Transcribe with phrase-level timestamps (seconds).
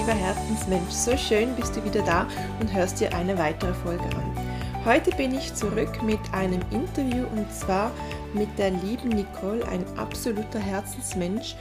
[0.00, 2.26] Lieber Herzensmensch, so schön bist du wieder da
[2.58, 4.34] und hörst dir eine weitere Folge an.
[4.82, 7.92] Heute bin ich zurück mit einem Interview und zwar
[8.32, 11.54] mit der lieben Nicole, ein absoluter Herzensmensch.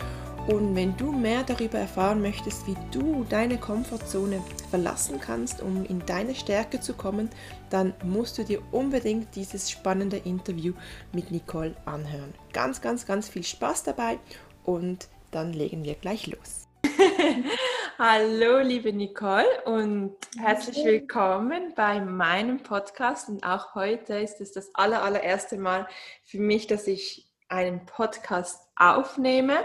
[0.48, 6.06] Und wenn du mehr darüber erfahren möchtest, wie du deine Komfortzone verlassen kannst, um in
[6.06, 7.30] deine Stärke zu kommen,
[7.70, 10.74] dann musst du dir unbedingt dieses spannende Interview
[11.12, 12.34] mit Nicole anhören.
[12.54, 14.18] Ganz, ganz, ganz viel Spaß dabei
[14.64, 16.59] und dann legen wir gleich los.
[17.98, 23.30] Hallo, liebe Nicole und herzlich willkommen bei meinem Podcast.
[23.30, 25.88] Und auch heute ist es das aller, allererste Mal
[26.24, 29.58] für mich, dass ich einen Podcast aufnehme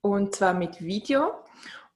[0.00, 1.32] und zwar mit Video.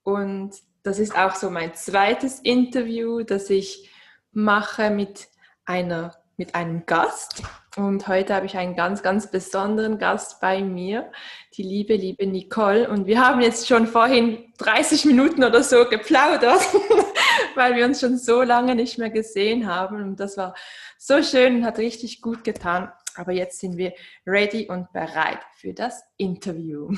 [0.02, 3.90] Und das ist auch so mein zweites Interview, das ich
[4.32, 5.28] mache mit
[5.64, 7.42] einer mit einem Gast.
[7.78, 11.12] Und heute habe ich einen ganz, ganz besonderen Gast bei mir,
[11.54, 12.90] die liebe, liebe Nicole.
[12.90, 16.60] Und wir haben jetzt schon vorhin 30 Minuten oder so geplaudert,
[17.54, 20.02] weil wir uns schon so lange nicht mehr gesehen haben.
[20.02, 20.56] Und das war
[20.98, 22.90] so schön und hat richtig gut getan.
[23.14, 23.92] Aber jetzt sind wir
[24.26, 26.90] ready und bereit für das Interview.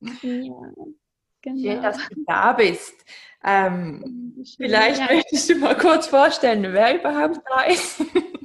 [0.00, 0.10] Ja,
[1.42, 1.62] genau.
[1.62, 3.04] Schön, dass du da bist.
[3.44, 5.14] Ähm, vielleicht ja.
[5.14, 8.02] möchtest du mal kurz vorstellen, wer überhaupt da ist.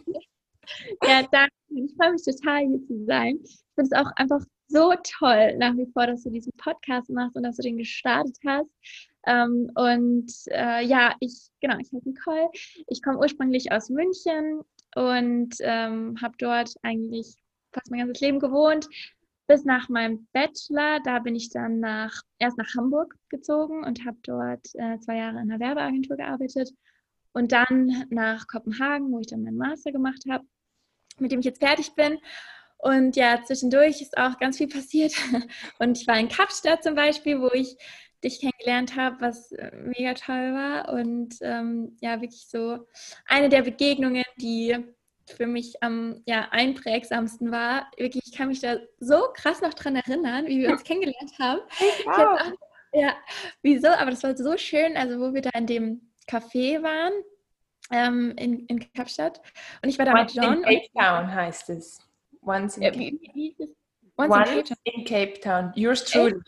[1.03, 1.53] Ja, danke.
[1.69, 3.39] Ich freue mich total, hier zu sein.
[3.43, 7.35] Ich finde es auch einfach so toll nach wie vor, dass du diesen Podcast machst
[7.35, 8.69] und dass du den gestartet hast.
[9.25, 12.49] Ähm, und äh, ja, ich, genau, ich heiße Nicole.
[12.87, 14.61] Ich komme ursprünglich aus München
[14.95, 17.35] und ähm, habe dort eigentlich
[17.73, 18.87] fast mein ganzes Leben gewohnt.
[19.47, 24.17] Bis nach meinem Bachelor, da bin ich dann nach, erst nach Hamburg gezogen und habe
[24.21, 26.71] dort äh, zwei Jahre in einer Werbeagentur gearbeitet.
[27.33, 30.45] Und dann nach Kopenhagen, wo ich dann meinen Master gemacht habe
[31.19, 32.19] mit dem ich jetzt fertig bin.
[32.77, 35.13] Und ja, zwischendurch ist auch ganz viel passiert.
[35.79, 37.75] Und ich war in Kapstadt zum Beispiel, wo ich
[38.23, 40.93] dich kennengelernt habe, was äh, mega toll war.
[40.93, 42.79] Und ähm, ja, wirklich so
[43.27, 44.77] eine der Begegnungen, die
[45.25, 47.91] für mich am ja, einprägsamsten war.
[47.97, 51.61] Wirklich, ich kann mich da so krass noch dran erinnern, wie wir uns kennengelernt haben.
[52.05, 52.17] Wow.
[52.17, 52.51] Auch,
[52.93, 53.13] ja,
[53.61, 53.89] wieso?
[53.89, 57.13] Aber das war so schön, also wo wir da in dem Café waren
[57.91, 59.41] ähm, in, in Kapstadt.
[59.81, 60.57] Und ich war da Once mit John.
[60.57, 61.99] In Cape Town heißt es.
[62.41, 63.55] Once in, ja, wie, wie
[64.17, 65.71] Once, Once in, Cape in, Cape Town.
[65.75, 66.39] Yours truly.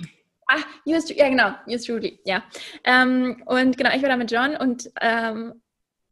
[0.47, 2.43] Ah, yours, ja genau, yours truly, ja.
[2.83, 5.61] Ähm, und genau, ich war da mit John und ähm,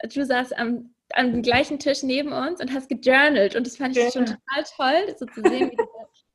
[0.02, 4.04] du saßt am, am gleichen Tisch neben uns und hast gejournalt und das fand ich
[4.04, 4.12] ja.
[4.12, 5.86] schon total toll, so zu sehen, wie du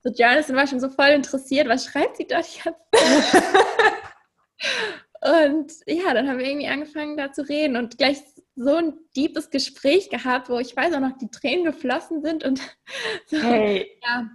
[0.03, 2.79] so journalst und war schon so voll interessiert, was schreibt sie dort jetzt?
[5.25, 8.19] und ja, dann haben wir irgendwie angefangen da zu reden und gleich
[8.57, 12.61] so ein deepes Gespräch gehabt, wo ich weiß auch noch, die Tränen geflossen sind und
[13.27, 14.29] so, hey, ja.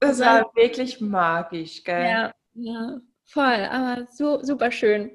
[0.00, 2.04] Das war also, wirklich magisch, gell?
[2.04, 5.10] Ja, ja, voll, aber so super schön.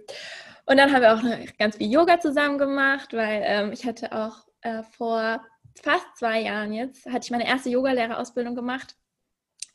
[0.65, 4.11] Und dann haben wir auch noch ganz viel Yoga zusammen gemacht, weil ähm, ich hatte
[4.11, 5.43] auch äh, vor
[5.81, 8.95] fast zwei Jahren jetzt, hatte ich meine erste Yogalehrerausbildung gemacht,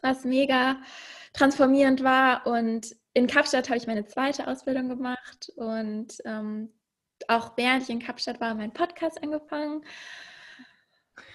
[0.00, 0.76] was mega
[1.32, 2.46] transformierend war.
[2.46, 6.72] Und in Kapstadt habe ich meine zweite Ausbildung gemacht und ähm,
[7.26, 9.84] auch während ich in Kapstadt war, meinen Podcast angefangen.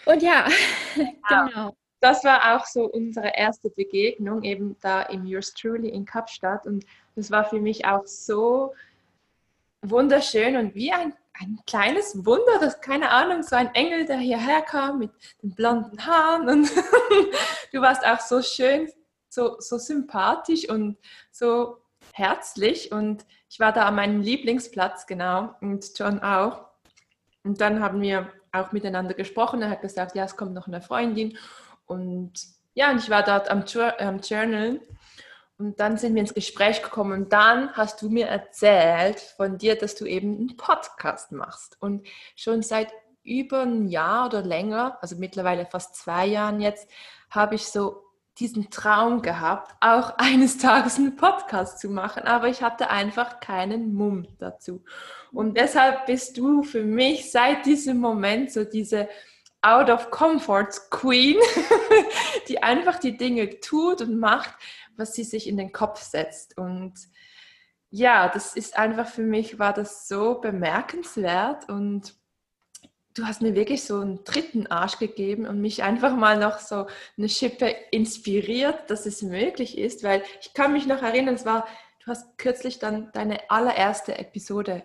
[0.06, 0.48] Und ja,
[0.96, 1.76] ja, genau.
[2.00, 6.66] Das war auch so unsere erste Begegnung, eben da im Yours Truly in Kapstadt.
[6.66, 6.86] Und
[7.16, 8.74] das war für mich auch so
[9.82, 14.62] wunderschön und wie ein, ein kleines Wunder, dass keine Ahnung, so ein Engel, der hierher
[14.62, 15.12] kam mit
[15.42, 16.48] den blonden Haaren.
[16.50, 16.72] Und
[17.74, 18.90] du warst auch so schön,
[19.34, 20.98] so, so sympathisch und
[21.32, 21.78] so
[22.14, 22.92] herzlich.
[22.92, 26.66] Und ich war da an meinem Lieblingsplatz, genau, und John auch.
[27.44, 29.62] Und dann haben wir auch miteinander gesprochen.
[29.62, 31.38] Er hat gesagt, ja, es kommt noch eine Freundin.
[31.86, 32.34] Und
[32.74, 33.64] ja, und ich war dort am,
[34.00, 34.80] am Journal.
[35.58, 39.78] Und dann sind wir ins Gespräch gekommen und dann hast du mir erzählt von dir,
[39.78, 41.78] dass du eben einen Podcast machst.
[41.80, 42.92] Und schon seit
[43.24, 46.90] über ein Jahr oder länger, also mittlerweile fast zwei Jahren jetzt,
[47.30, 48.03] habe ich so
[48.40, 53.94] diesen Traum gehabt, auch eines Tages einen Podcast zu machen, aber ich hatte einfach keinen
[53.94, 54.84] Mumm dazu.
[55.32, 59.10] Und deshalb bist du für mich seit diesem Moment so diese
[59.62, 61.38] Out of Comforts Queen,
[62.50, 64.54] die einfach die Dinge tut und macht,
[64.98, 66.58] was sie sich in den Kopf setzt.
[66.58, 66.94] Und
[67.90, 72.16] ja, das ist einfach für mich, war das so bemerkenswert und
[73.14, 76.88] du hast mir wirklich so einen dritten Arsch gegeben und mich einfach mal noch so
[77.18, 81.68] eine Schippe inspiriert, dass es möglich ist, weil ich kann mich noch erinnern, es war,
[82.04, 84.84] du hast kürzlich dann deine allererste Episode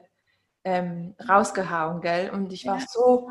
[0.64, 2.30] ähm, rausgehauen, gell?
[2.30, 2.86] Und ich war ja.
[2.86, 3.30] so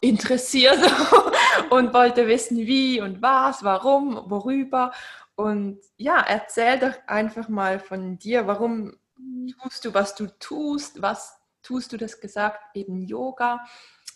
[0.00, 0.78] interessiert
[1.70, 4.92] und wollte wissen, wie und was, warum, worüber.
[5.36, 8.94] Und ja, erzähl doch einfach mal von dir, warum
[9.62, 13.64] tust du, was du tust, was tust du das gesagt, eben Yoga.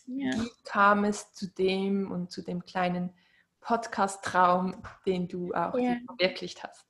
[0.08, 0.30] Ja.
[0.32, 3.12] Wie kam es zu dem und zu dem kleinen
[3.60, 5.96] Podcast-Traum, den du auch ja.
[6.06, 6.86] verwirklicht hast?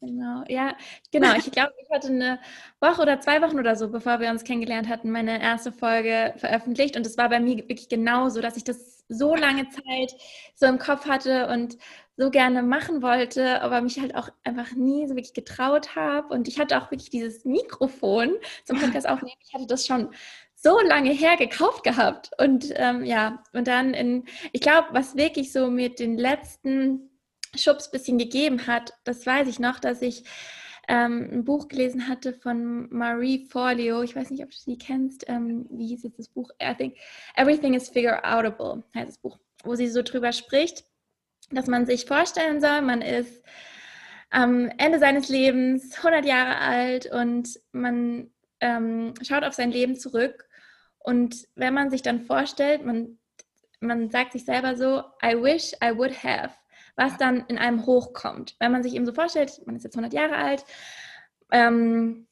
[0.00, 0.76] Genau, ja,
[1.10, 1.34] genau.
[1.36, 2.38] Ich glaube, ich hatte eine
[2.80, 6.96] Woche oder zwei Wochen oder so, bevor wir uns kennengelernt hatten, meine erste Folge veröffentlicht.
[6.96, 10.14] Und es war bei mir wirklich genauso, dass ich das so lange Zeit
[10.54, 11.78] so im Kopf hatte und
[12.16, 16.28] so gerne machen wollte, aber mich halt auch einfach nie so wirklich getraut habe.
[16.28, 18.34] Und ich hatte auch wirklich dieses Mikrofon
[18.64, 19.36] zum Podcast aufnehmen.
[19.44, 20.10] Ich hatte das schon
[20.56, 22.30] so lange her gekauft gehabt.
[22.38, 27.10] Und ähm, ja, und dann in, ich glaube, was wirklich so mit den letzten
[27.54, 30.24] Schubs bisschen gegeben hat, das weiß ich noch, dass ich
[30.88, 34.02] ähm, ein Buch gelesen hatte von Marie Forleo.
[34.02, 35.28] Ich weiß nicht, ob du sie kennst.
[35.28, 36.50] Ähm, wie hieß jetzt das Buch?
[36.62, 36.96] I think
[37.36, 40.84] Everything is Figure Outable heißt das Buch, wo sie so drüber spricht,
[41.50, 43.42] dass man sich vorstellen soll, man ist
[44.30, 48.30] am Ende seines Lebens 100 Jahre alt und man
[48.60, 50.46] ähm, schaut auf sein Leben zurück
[50.98, 53.18] und wenn man sich dann vorstellt, man,
[53.80, 56.52] man sagt sich selber so, I wish I would have,
[56.96, 58.56] was dann in einem hochkommt.
[58.58, 60.64] Wenn man sich eben so vorstellt, man ist jetzt 100 Jahre alt,
[61.52, 62.26] ähm,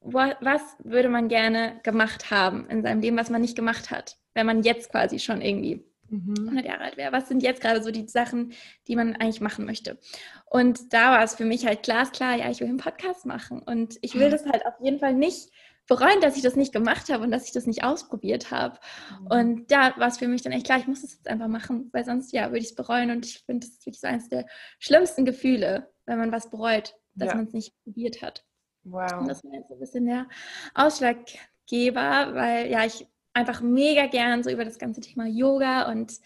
[0.00, 4.46] was würde man gerne gemacht haben in seinem Leben, was man nicht gemacht hat, wenn
[4.46, 6.58] man jetzt quasi schon irgendwie 100 mhm.
[6.58, 7.12] Jahre alt wäre.
[7.12, 8.52] Was sind jetzt gerade so die Sachen,
[8.86, 9.98] die man eigentlich machen möchte?
[10.46, 13.98] Und da war es für mich halt glasklar, ja, ich will einen Podcast machen und
[14.02, 15.50] ich will das halt auf jeden Fall nicht
[15.88, 18.78] bereuen, dass ich das nicht gemacht habe und dass ich das nicht ausprobiert habe.
[19.20, 19.26] Mhm.
[19.26, 21.90] Und da war es für mich dann echt klar, ich muss das jetzt einfach machen,
[21.92, 23.10] weil sonst ja würde ich es bereuen.
[23.10, 24.46] Und ich finde, das ist wirklich so eines der
[24.78, 27.34] schlimmsten Gefühle, wenn man was bereut, dass ja.
[27.34, 28.44] man es nicht probiert hat.
[28.84, 29.20] Wow.
[29.20, 30.28] Und das war jetzt so ein bisschen der
[30.74, 36.20] Ausschlaggeber, weil ja, ich einfach mega gern so über das ganze Thema Yoga und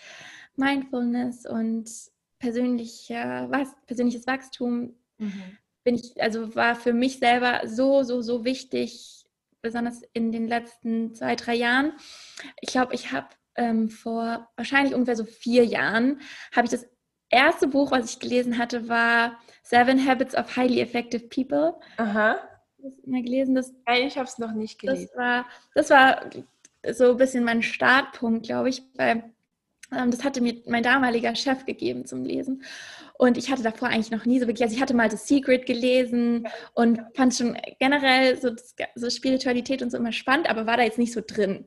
[0.56, 1.88] Mindfulness und
[2.38, 5.58] persönlicher, was, persönliches Wachstum mhm.
[5.84, 9.24] bin ich, also war für mich selber so, so, so wichtig,
[9.62, 11.92] besonders in den letzten zwei, drei Jahren.
[12.60, 16.20] Ich glaube, ich habe ähm, vor wahrscheinlich ungefähr so vier Jahren,
[16.54, 16.86] habe ich das
[17.30, 21.74] erste Buch, was ich gelesen hatte, war Seven Habits of Highly Effective People.
[21.96, 22.38] Aha.
[22.84, 23.54] Hast du mal gelesen?
[23.54, 25.08] Das, Nein, ich habe es noch nicht gelesen.
[25.12, 26.30] Das war, das war
[26.92, 29.24] so ein bisschen mein Startpunkt, glaube ich, weil
[29.94, 32.62] ähm, das hatte mir mein damaliger Chef gegeben zum Lesen.
[33.18, 35.64] Und ich hatte davor eigentlich noch nie so wirklich, also ich hatte mal The Secret
[35.64, 38.50] gelesen und fand schon generell so,
[38.94, 41.66] so Spiritualität und so immer spannend, aber war da jetzt nicht so drin.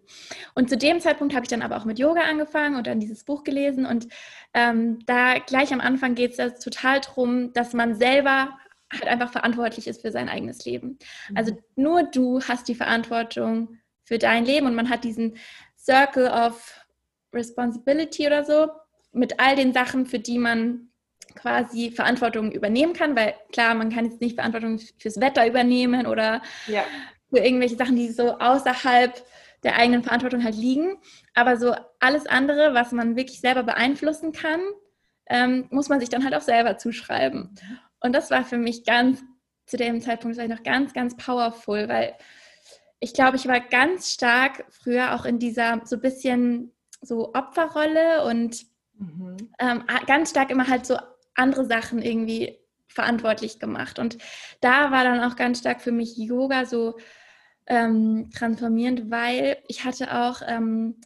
[0.54, 3.24] Und zu dem Zeitpunkt habe ich dann aber auch mit Yoga angefangen und dann dieses
[3.24, 3.88] Buch gelesen.
[3.88, 4.08] Und
[4.54, 8.50] ähm, da gleich am Anfang geht es ja total darum, dass man selber
[8.92, 11.00] halt einfach verantwortlich ist für sein eigenes Leben.
[11.34, 11.60] Also mhm.
[11.76, 13.79] nur du hast die Verantwortung
[14.10, 15.38] für dein Leben und man hat diesen
[15.78, 16.84] Circle of
[17.32, 18.68] Responsibility oder so,
[19.12, 20.90] mit all den Sachen, für die man
[21.36, 26.42] quasi Verantwortung übernehmen kann, weil klar, man kann jetzt nicht Verantwortung fürs Wetter übernehmen oder
[26.66, 26.84] ja.
[27.30, 29.24] für irgendwelche Sachen, die so außerhalb
[29.62, 30.98] der eigenen Verantwortung halt liegen.
[31.36, 34.62] Aber so alles andere, was man wirklich selber beeinflussen kann,
[35.28, 37.54] ähm, muss man sich dann halt auch selber zuschreiben.
[38.00, 39.22] Und das war für mich ganz,
[39.68, 42.16] zu dem Zeitpunkt war ich noch ganz, ganz powerful, weil
[43.00, 48.26] ich glaube, ich war ganz stark früher auch in dieser so ein bisschen so Opferrolle
[48.26, 48.66] und
[48.98, 49.38] mhm.
[49.60, 50.98] ähm, ganz stark immer halt so
[51.36, 54.00] andere Sachen irgendwie verantwortlich gemacht.
[54.00, 54.18] Und
[54.62, 56.98] da war dann auch ganz stark für mich Yoga so
[57.68, 61.00] ähm, transformierend, weil ich hatte auch ähm,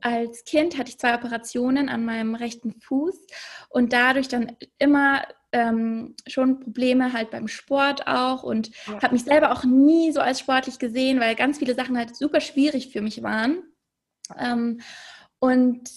[0.00, 3.26] als Kind hatte ich zwei Operationen an meinem rechten Fuß
[3.70, 5.22] und dadurch dann immer
[5.56, 9.02] ähm, schon Probleme halt beim Sport auch und ja.
[9.02, 12.40] habe mich selber auch nie so als sportlich gesehen, weil ganz viele Sachen halt super
[12.40, 13.62] schwierig für mich waren.
[14.38, 14.82] Ähm,
[15.38, 15.88] und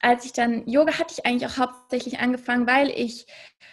[0.00, 3.26] als ich dann Yoga hatte ich eigentlich auch hauptsächlich angefangen, weil ich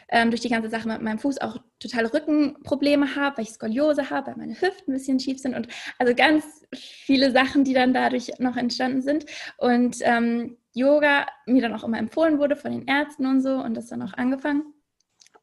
[0.09, 4.11] ähm, durch die ganze Sache mit meinem Fuß auch totale Rückenprobleme habe, weil ich Skoliose
[4.11, 7.95] habe, weil meine Hüften ein bisschen schief sind und also ganz viele Sachen, die dann
[7.95, 9.25] dadurch noch entstanden sind.
[9.57, 13.73] Und ähm, Yoga mir dann auch immer empfohlen wurde von den Ärzten und so und
[13.75, 14.73] das dann auch angefangen.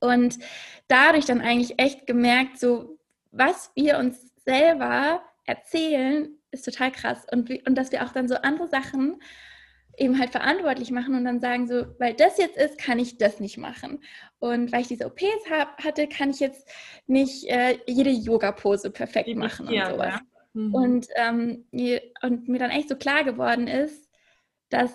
[0.00, 0.38] Und
[0.88, 2.98] dadurch dann eigentlich echt gemerkt, so
[3.30, 7.26] was wir uns selber erzählen, ist total krass.
[7.30, 9.20] Und, und dass wir auch dann so andere Sachen
[9.98, 13.40] eben halt verantwortlich machen und dann sagen so, weil das jetzt ist, kann ich das
[13.40, 14.02] nicht machen.
[14.38, 16.68] Und weil ich diese OPs hab, hatte, kann ich jetzt
[17.06, 20.14] nicht äh, jede Yoga-Pose perfekt machen und sowas.
[20.14, 20.20] Ja.
[20.52, 20.74] Mhm.
[20.74, 21.64] Und, ähm,
[22.22, 24.10] und mir dann echt so klar geworden ist,
[24.68, 24.90] dass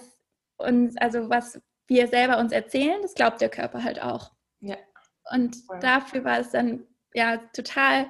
[0.58, 4.31] uns, also was wir selber uns erzählen, das glaubt der Körper halt auch.
[4.60, 4.77] Ja.
[5.31, 5.79] Und ja.
[5.79, 8.07] dafür war es dann ja total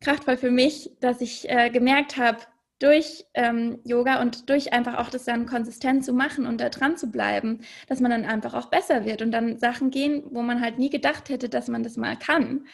[0.00, 2.38] kraftvoll für mich, dass ich äh, gemerkt habe,
[2.78, 6.96] durch ähm, Yoga und durch einfach auch das dann konsistent zu machen und da dran
[6.96, 10.60] zu bleiben, dass man dann einfach auch besser wird und dann Sachen gehen, wo man
[10.60, 12.66] halt nie gedacht hätte, dass man das mal kann.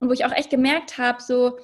[0.00, 1.60] Und wo ich auch echt gemerkt habe, so,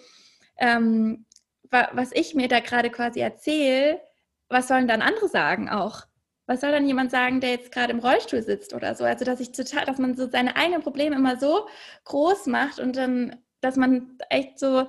[0.58, 1.26] ähm,
[1.70, 4.00] was ich mir da gerade quasi erzähle,
[4.48, 6.06] was sollen dann andere sagen auch?
[6.48, 9.04] Was soll dann jemand sagen, der jetzt gerade im Rollstuhl sitzt oder so?
[9.04, 11.66] Also, dass ich total, dass man so seine eigenen Probleme immer so
[12.04, 14.86] groß macht und dann, dass man echt so,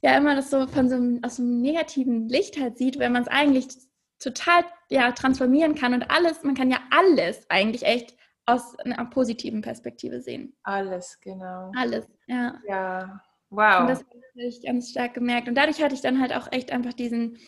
[0.00, 3.12] ja, immer das so von so einem, aus so einem negativen Licht halt sieht, wenn
[3.12, 3.68] man es eigentlich
[4.18, 9.60] total ja, transformieren kann und alles, man kann ja alles eigentlich echt aus einer positiven
[9.60, 10.56] Perspektive sehen.
[10.62, 11.70] Alles, genau.
[11.76, 12.58] Alles, ja.
[12.66, 13.82] Ja, wow.
[13.82, 15.48] Und das habe ich ganz stark gemerkt.
[15.48, 17.38] Und dadurch hatte ich dann halt auch echt einfach diesen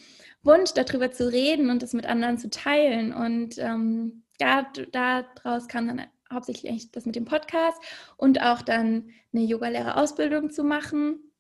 [0.44, 3.12] Wunsch, darüber zu reden und das mit anderen zu teilen.
[3.12, 7.80] Und ähm, ja, daraus kam dann hauptsächlich das mit dem Podcast
[8.16, 11.32] und auch dann eine Yogalehrerausbildung zu machen.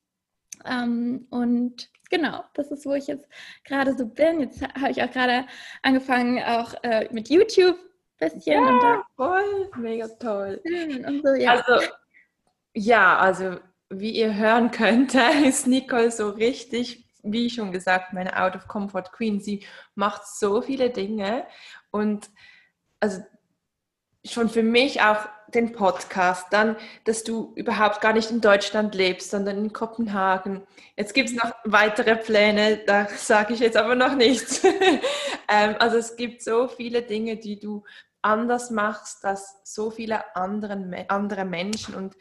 [0.64, 3.28] Ähm, und genau, das ist, wo ich jetzt
[3.64, 4.40] gerade so bin.
[4.40, 5.46] Jetzt habe ich auch gerade
[5.82, 7.76] angefangen, auch äh, mit YouTube
[8.20, 8.64] ein bisschen.
[8.64, 10.60] Ja, da, voll, mega toll.
[11.22, 11.52] So, ja.
[11.52, 11.86] Also,
[12.74, 13.58] ja, also
[13.90, 15.14] wie ihr hören könnt,
[15.46, 19.40] ist Nicole so richtig, wie schon gesagt, meine Out of Comfort Queen.
[19.40, 19.64] Sie
[19.94, 21.46] macht so viele Dinge
[21.90, 22.30] und
[23.00, 23.22] also
[24.24, 29.30] schon für mich auch den Podcast, dann, dass du überhaupt gar nicht in Deutschland lebst,
[29.30, 30.62] sondern in Kopenhagen.
[30.96, 34.62] Jetzt gibt es noch weitere Pläne, da sage ich jetzt aber noch nichts.
[35.48, 37.84] ähm, also es gibt so viele Dinge, die du
[38.22, 42.16] anders machst als so viele anderen, andere Menschen und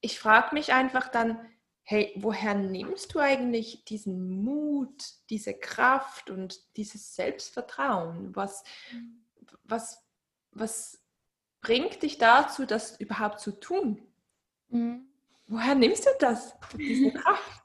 [0.00, 1.38] ich frage mich einfach dann,
[1.84, 8.34] hey, woher nimmst du eigentlich diesen Mut, diese Kraft und dieses Selbstvertrauen?
[8.34, 8.64] Was,
[9.64, 10.02] was,
[10.50, 10.98] was
[11.60, 14.02] bringt dich dazu, das überhaupt zu tun?
[14.68, 15.06] Mhm.
[15.46, 17.63] Woher nimmst du das, diese Kraft?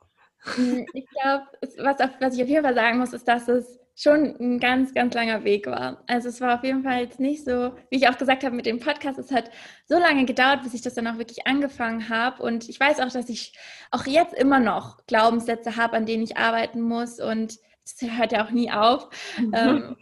[0.57, 1.45] Mhm, ich glaube,
[1.77, 5.13] was, was ich auf jeden Fall sagen muss, ist, dass es schon ein ganz, ganz
[5.13, 6.03] langer Weg war.
[6.07, 8.65] Also es war auf jeden Fall jetzt nicht so, wie ich auch gesagt habe mit
[8.65, 9.51] dem Podcast, es hat
[9.87, 12.41] so lange gedauert, bis ich das dann auch wirklich angefangen habe.
[12.41, 13.57] Und ich weiß auch, dass ich
[13.91, 17.19] auch jetzt immer noch Glaubenssätze habe, an denen ich arbeiten muss.
[17.19, 19.09] Und das hört ja auch nie auf.
[19.37, 19.53] Mhm.
[19.53, 19.97] Ähm,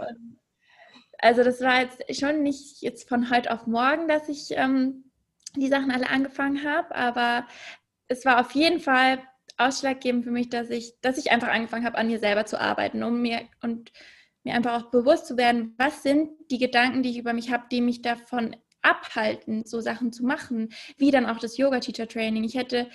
[1.18, 5.06] also das war jetzt schon nicht jetzt von heute auf morgen, dass ich ähm,
[5.56, 7.48] die Sachen alle angefangen habe, aber
[8.08, 9.20] es war auf jeden Fall
[9.58, 13.04] ausschlaggebend für mich, dass ich, dass ich einfach angefangen habe, an mir selber zu arbeiten,
[13.04, 13.92] um mir und
[14.44, 17.66] mir einfach auch bewusst zu werden, was sind die Gedanken, die ich über mich habe,
[17.72, 22.44] die mich davon abhalten, so Sachen zu machen, wie dann auch das Yoga-Teacher-Training.
[22.44, 22.90] Ich hätte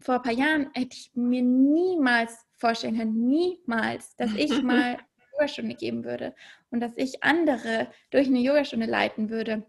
[0.00, 4.98] vor ein paar Jahren, hätte ich mir niemals vorstellen können, niemals, dass ich mal eine
[5.32, 6.34] Yogastunde geben würde
[6.70, 9.64] und dass ich andere durch eine Yogastunde leiten würde.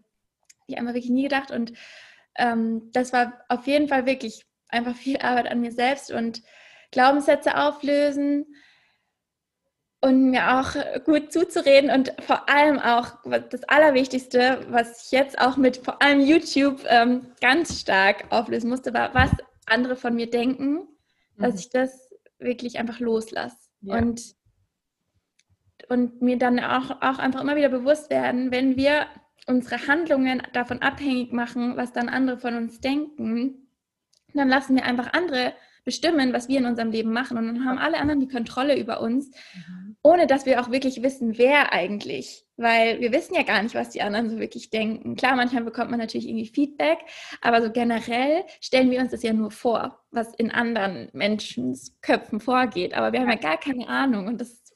[0.66, 1.72] Ich habe einfach wirklich nie gedacht und
[2.36, 6.42] ähm, das war auf jeden Fall wirklich einfach viel Arbeit an mir selbst und
[6.90, 8.46] Glaubenssätze auflösen
[10.00, 13.18] und mir auch gut zuzureden und vor allem auch
[13.50, 18.94] das Allerwichtigste, was ich jetzt auch mit vor allem YouTube ähm, ganz stark auflösen musste,
[18.94, 19.30] war, was
[19.66, 21.42] andere von mir denken, mhm.
[21.42, 23.56] dass ich das wirklich einfach loslasse.
[23.80, 23.98] Ja.
[23.98, 24.36] Und,
[25.88, 29.06] und mir dann auch, auch einfach immer wieder bewusst werden, wenn wir
[29.46, 33.67] unsere Handlungen davon abhängig machen, was dann andere von uns denken,
[34.34, 35.54] dann lassen wir einfach andere
[35.84, 37.38] bestimmen, was wir in unserem Leben machen.
[37.38, 39.96] Und dann haben alle anderen die Kontrolle über uns, mhm.
[40.02, 42.44] ohne dass wir auch wirklich wissen, wer eigentlich.
[42.58, 45.16] Weil wir wissen ja gar nicht, was die anderen so wirklich denken.
[45.16, 46.98] Klar, manchmal bekommt man natürlich irgendwie Feedback,
[47.40, 52.40] aber so generell stellen wir uns das ja nur vor, was in anderen Menschens Köpfen
[52.40, 52.92] vorgeht.
[52.94, 54.26] Aber wir haben ja gar keine Ahnung.
[54.26, 54.74] Und das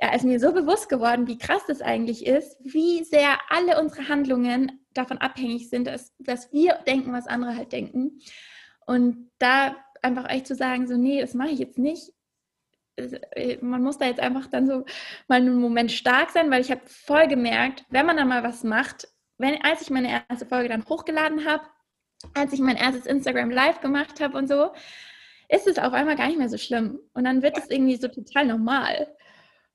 [0.00, 4.08] ja, ist mir so bewusst geworden, wie krass das eigentlich ist, wie sehr alle unsere
[4.08, 8.20] Handlungen davon abhängig sind, dass, dass wir denken, was andere halt denken.
[8.86, 12.12] Und da einfach echt zu sagen, so, nee, das mache ich jetzt nicht.
[12.96, 14.84] Äh, man muss da jetzt einfach dann so
[15.28, 18.64] mal einen Moment stark sein, weil ich habe voll gemerkt, wenn man dann mal was
[18.64, 19.08] macht,
[19.38, 21.64] wenn, als ich meine erste Folge dann hochgeladen habe,
[22.34, 24.72] als ich mein erstes Instagram Live gemacht habe und so,
[25.48, 27.00] ist es auf einmal gar nicht mehr so schlimm.
[27.12, 29.14] Und dann wird es irgendwie so total normal,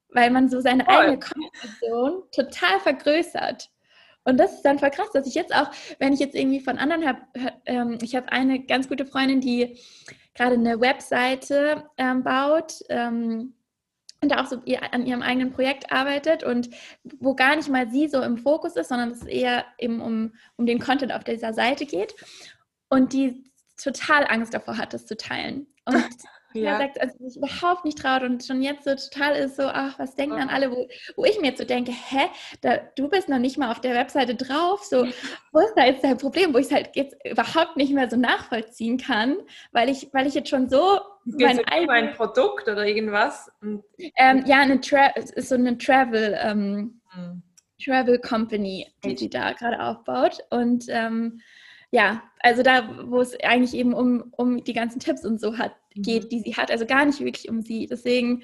[0.10, 3.70] weil man so seine eigene Kommunikation total vergrößert.
[4.28, 6.78] Und das ist dann voll krass, dass ich jetzt auch, wenn ich jetzt irgendwie von
[6.78, 7.22] anderen habe,
[7.66, 9.80] ähm, ich habe eine ganz gute Freundin, die
[10.36, 12.74] gerade eine Webseite ähm, baut.
[12.90, 13.54] Ähm,
[14.20, 14.58] und auch so
[14.92, 16.72] an ihrem eigenen Projekt arbeitet und
[17.20, 20.66] wo gar nicht mal sie so im Fokus ist, sondern es eher eben um, um
[20.66, 22.16] den Content auf dieser Seite geht
[22.90, 25.68] und die total Angst davor hat, das zu teilen.
[25.86, 25.96] Und
[26.54, 26.74] ja.
[26.74, 29.98] Er sagt, also sich überhaupt nicht traut und schon jetzt so total ist so, ach,
[30.00, 32.28] was denken dann alle, wo, wo ich mir jetzt so denke, hä,
[32.62, 35.06] da, du bist noch nicht mal auf der Webseite drauf, so,
[35.52, 38.18] wo ist da jetzt dein Problem, wo ich es halt jetzt überhaupt nicht mehr so
[38.18, 39.38] nachvollziehen kann,
[39.72, 41.90] weil ich, weil ich jetzt schon so mein eigenes...
[41.90, 43.52] ein Produkt oder irgendwas?
[43.62, 47.44] Ähm, ja, eine Tra ist so eine Travel, ähm, hm.
[47.84, 51.42] Travel Company, die sie da gerade aufbaut und ähm,
[51.92, 55.74] ja, also da, wo es eigentlich eben um, um die ganzen Tipps und so hat,
[55.96, 56.30] geht, mhm.
[56.30, 57.88] die sie hat, also gar nicht wirklich um sie.
[57.88, 58.44] Deswegen,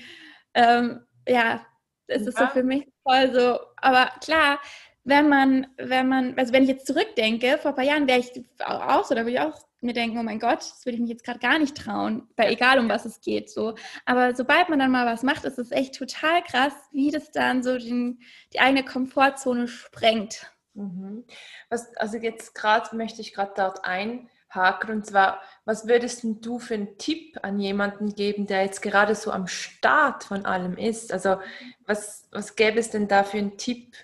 [0.54, 1.66] ähm, ja,
[2.08, 2.48] es ist ja.
[2.48, 4.60] so für mich voll so, aber klar,
[5.06, 8.32] wenn man, wenn man, also wenn ich jetzt zurückdenke, vor ein paar Jahren wäre ich
[8.66, 11.10] auch so, da würde ich auch mir denken, oh mein Gott, das würde ich mich
[11.10, 13.76] jetzt gerade gar nicht trauen, weil egal um was es geht, so.
[14.06, 17.64] Aber sobald man dann mal was macht, ist es echt total krass, wie das dann
[17.64, 18.20] so den,
[18.54, 20.53] die eigene Komfortzone sprengt.
[20.75, 21.24] Mhm.
[21.70, 26.74] Was, also jetzt gerade möchte ich gerade dort einhaken und zwar, was würdest du für
[26.74, 31.13] einen Tipp an jemanden geben, der jetzt gerade so am Start von allem ist?
[31.13, 31.38] Also
[31.86, 33.96] was, was gäbe es denn da für einen Tipp,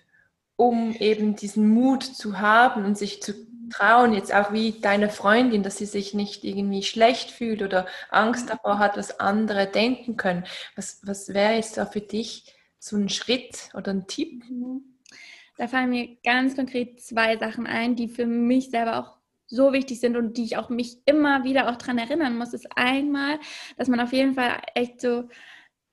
[0.56, 3.34] um eben diesen Mut zu haben und sich zu
[3.72, 8.50] trauen, jetzt auch wie deine Freundin, dass sie sich nicht irgendwie schlecht fühlt oder Angst
[8.50, 10.46] davor hat, was andere denken können.
[10.76, 14.44] Was, was wäre jetzt da für dich so ein Schritt oder ein Tipp?
[14.50, 14.89] Mhm.
[15.60, 20.00] Da fallen mir ganz konkret zwei Sachen ein, die für mich selber auch so wichtig
[20.00, 23.40] sind und die ich auch mich immer wieder auch daran erinnern muss, ist einmal,
[23.76, 25.28] dass man auf jeden Fall echt so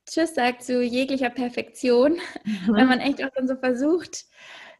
[0.08, 2.12] Tschüss sagt zu jeglicher Perfektion,
[2.44, 2.76] mhm.
[2.76, 4.26] wenn man echt auch dann so versucht,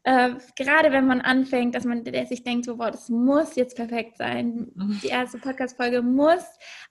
[0.04, 3.74] äh, gerade wenn man anfängt, dass man der sich denkt, so, boah, das muss jetzt
[3.74, 4.70] perfekt sein.
[4.76, 5.00] Mhm.
[5.02, 6.44] Die erste Podcast-Folge muss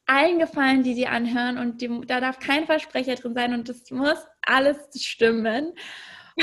[0.05, 3.89] allen gefallen, die sie anhören und die, da darf kein Versprecher drin sein und das
[3.89, 5.71] muss alles stimmen.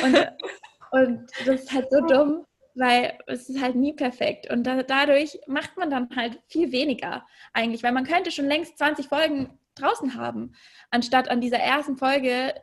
[0.02, 0.16] Und
[0.92, 2.44] Und das ist halt so dumm,
[2.74, 4.50] weil es ist halt nie perfekt.
[4.50, 8.78] Und da, dadurch macht man dann halt viel weniger eigentlich, weil man könnte schon längst
[8.78, 10.54] 20 Folgen draußen haben,
[10.90, 12.54] anstatt an dieser ersten Folge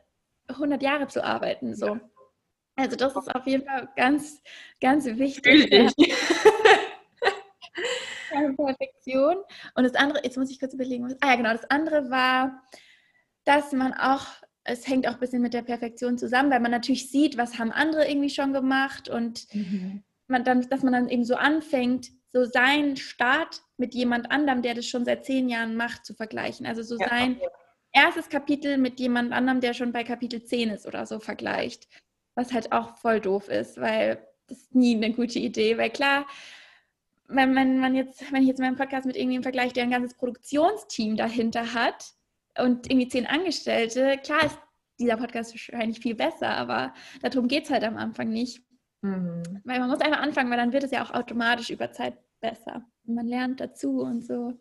[0.48, 1.76] 100 Jahre zu arbeiten.
[1.76, 2.00] So.
[2.76, 4.42] Also das ist auf jeden Fall ganz,
[4.80, 5.70] ganz wichtig.
[8.56, 9.38] Perfektion.
[9.76, 12.64] Und das andere, jetzt muss ich kurz überlegen, was, ah ja genau, das andere war,
[13.44, 14.26] dass man auch
[14.64, 17.72] es hängt auch ein bisschen mit der Perfektion zusammen, weil man natürlich sieht, was haben
[17.72, 20.04] andere irgendwie schon gemacht und mhm.
[20.28, 24.76] man dann, dass man dann eben so anfängt, so seinen Start mit jemand anderem, der
[24.76, 26.66] das schon seit zehn Jahren macht, zu vergleichen.
[26.66, 27.48] Also so ja, sein okay.
[27.92, 31.88] erstes Kapitel mit jemand anderem, der schon bei Kapitel 10 ist oder so vergleicht.
[32.36, 36.28] Was halt auch voll doof ist, weil das ist nie eine gute Idee, weil klar,
[37.28, 40.16] wenn man, man jetzt, wenn ich jetzt meinen Podcast mit irgendjemandem vergleiche, der ein ganzes
[40.16, 42.14] Produktionsteam dahinter hat,
[42.64, 44.58] und irgendwie zehn Angestellte, klar ist
[45.00, 48.62] dieser Podcast wahrscheinlich viel besser, aber darum geht es halt am Anfang nicht.
[49.02, 49.44] Mhm.
[49.64, 52.84] Weil man muss einfach anfangen, weil dann wird es ja auch automatisch über Zeit besser.
[53.08, 54.54] Und man lernt dazu und so.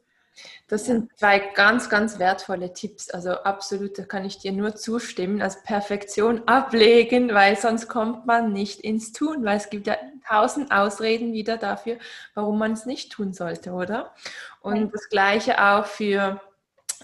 [0.68, 3.11] Das sind zwei ganz, ganz wertvolle Tipps.
[3.11, 5.42] Also absolut, da kann ich dir nur zustimmen.
[5.42, 9.96] Also Perfektion ablegen, weil sonst kommt man nicht ins Tun, weil es gibt ja
[10.28, 11.98] tausend Ausreden wieder dafür,
[12.34, 14.14] warum man es nicht tun sollte, oder?
[14.61, 14.87] Und ja.
[14.92, 16.40] das gleiche auch für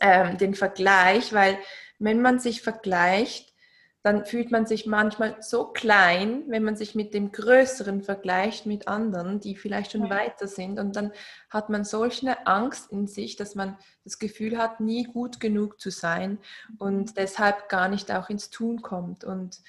[0.00, 1.58] ähm, den Vergleich, weil
[1.98, 3.54] wenn man sich vergleicht,
[4.04, 8.86] dann fühlt man sich manchmal so klein, wenn man sich mit dem Größeren vergleicht, mit
[8.86, 10.10] anderen, die vielleicht schon ja.
[10.10, 10.78] weiter sind.
[10.78, 11.10] Und dann
[11.48, 15.80] hat man solch eine Angst in sich, dass man das Gefühl hat, nie gut genug
[15.80, 16.38] zu sein
[16.76, 17.14] und mhm.
[17.16, 19.24] deshalb gar nicht auch ins Tun kommt.
[19.24, 19.62] Und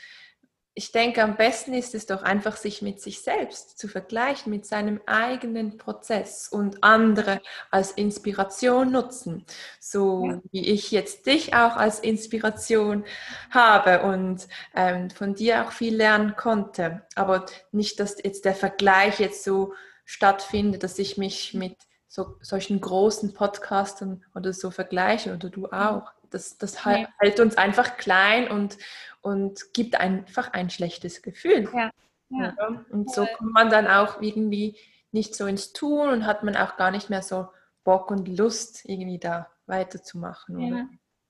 [0.77, 4.65] ich denke, am besten ist es doch einfach, sich mit sich selbst zu vergleichen, mit
[4.65, 9.45] seinem eigenen Prozess und andere als Inspiration nutzen.
[9.79, 10.41] So ja.
[10.51, 13.05] wie ich jetzt dich auch als Inspiration
[13.51, 17.03] habe und ähm, von dir auch viel lernen konnte.
[17.15, 21.77] Aber nicht, dass jetzt der Vergleich jetzt so stattfindet, dass ich mich mit
[22.09, 26.11] so, solchen großen Podcastern oder so vergleiche oder du auch.
[26.35, 27.07] Das, das nee.
[27.17, 28.77] hält uns einfach klein und,
[29.21, 31.69] und gibt einfach ein schlechtes Gefühl.
[31.73, 31.91] Ja.
[32.29, 32.53] ja.
[32.89, 34.77] Und so kommt man dann auch irgendwie
[35.13, 37.47] nicht so ins Tun und hat man auch gar nicht mehr so
[37.85, 40.57] Bock und Lust, irgendwie da weiterzumachen.
[40.57, 40.89] Oder?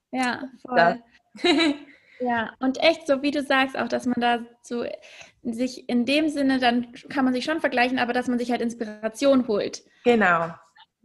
[0.09, 1.03] Ja, ja voll.
[2.19, 4.85] ja, und echt so, wie du sagst, auch, dass man da so
[5.43, 8.61] sich in dem Sinne, dann kann man sich schon vergleichen, aber dass man sich halt
[8.61, 9.83] Inspiration holt.
[10.03, 10.55] Genau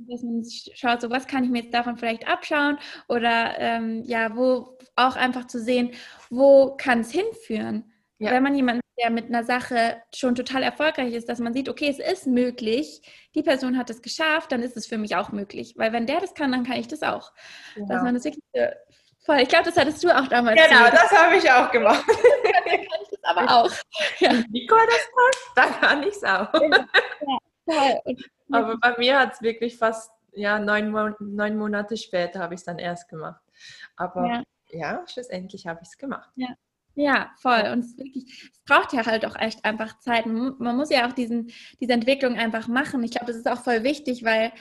[0.09, 4.37] dass man schaut, so was kann ich mir jetzt davon vielleicht abschauen oder ähm, ja,
[4.37, 5.93] wo auch einfach zu sehen,
[6.29, 7.93] wo kann es hinführen.
[8.19, 8.33] Ja.
[8.33, 11.89] Wenn man jemanden, der mit einer Sache schon total erfolgreich ist, dass man sieht, okay,
[11.89, 13.01] es ist möglich,
[13.35, 15.75] die Person hat es geschafft, dann ist es für mich auch möglich.
[15.77, 17.33] Weil wenn der das kann, dann kann ich das auch.
[17.75, 17.89] Genau.
[17.89, 18.45] Dass man das wirklich
[19.23, 20.61] Voll, ich glaube, das hattest du auch damals.
[20.61, 20.91] Genau, so.
[20.93, 22.05] das habe ich auch gemacht.
[22.09, 23.71] Dann kann ich das aber auch.
[24.19, 24.33] Ja.
[24.51, 26.53] Nicole das macht, dann kann ich es auch.
[26.53, 28.17] Ja, voll.
[28.53, 32.65] Aber bei mir hat es wirklich fast ja, neun, neun Monate später habe ich es
[32.65, 33.43] dann erst gemacht.
[33.97, 36.31] Aber ja, ja schlussendlich habe ich es gemacht.
[36.37, 36.49] Ja.
[36.97, 37.71] Ja, voll.
[37.73, 40.27] Und es, wirklich, es braucht ja halt auch echt einfach Zeit.
[40.27, 43.03] Man muss ja auch diesen, diese Entwicklung einfach machen.
[43.05, 44.53] Ich glaube, das ist auch voll wichtig, weil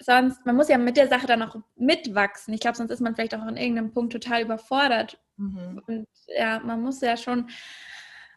[0.00, 2.52] sonst, man muss ja mit der Sache dann auch mitwachsen.
[2.54, 5.18] Ich glaube, sonst ist man vielleicht auch an irgendeinem Punkt total überfordert.
[5.36, 5.82] Mhm.
[5.86, 7.48] Und ja, man muss ja schon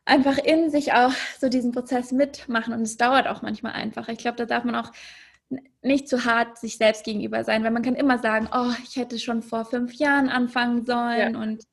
[0.08, 2.74] einfach in sich auch so diesen Prozess mitmachen.
[2.74, 4.08] Und es dauert auch manchmal einfach.
[4.08, 4.92] Ich glaube, da darf man auch
[5.82, 9.20] nicht zu hart sich selbst gegenüber sein, weil man kann immer sagen, oh, ich hätte
[9.20, 11.40] schon vor fünf Jahren anfangen sollen ja.
[11.40, 11.64] und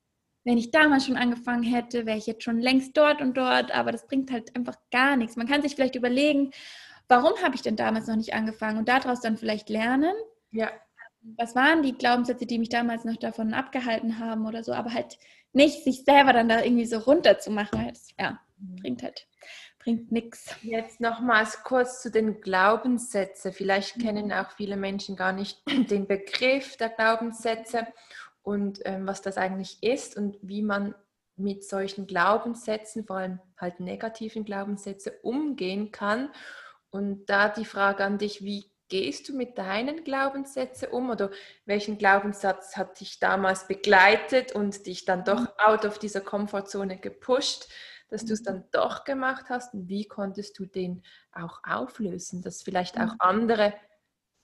[0.44, 3.92] wenn ich damals schon angefangen hätte, wäre ich jetzt schon längst dort und dort, aber
[3.92, 5.36] das bringt halt einfach gar nichts.
[5.36, 6.50] Man kann sich vielleicht überlegen,
[7.08, 10.14] warum habe ich denn damals noch nicht angefangen und daraus dann vielleicht lernen.
[10.52, 10.70] Ja.
[11.38, 15.18] Was waren die Glaubenssätze, die mich damals noch davon abgehalten haben oder so, aber halt
[15.54, 17.88] nicht sich selber dann da irgendwie so runterzumachen.
[17.88, 18.76] Das, ja, mhm.
[18.76, 19.26] bringt halt
[19.84, 20.56] bringt nichts.
[20.62, 23.52] Jetzt nochmals kurz zu den Glaubenssätzen.
[23.52, 24.02] Vielleicht mhm.
[24.02, 27.86] kennen auch viele Menschen gar nicht den Begriff der Glaubenssätze
[28.42, 30.94] und ähm, was das eigentlich ist und wie man
[31.36, 36.30] mit solchen Glaubenssätzen, vor allem halt negativen Glaubenssätzen, umgehen kann.
[36.90, 41.30] Und da die Frage an dich, wie gehst du mit deinen Glaubenssätzen um oder
[41.64, 45.48] welchen Glaubenssatz hat dich damals begleitet und dich dann doch mhm.
[45.58, 47.68] out of dieser Komfortzone gepusht,
[48.08, 48.44] dass du es mhm.
[48.44, 53.74] dann doch gemacht hast und wie konntest du den auch auflösen, dass vielleicht auch andere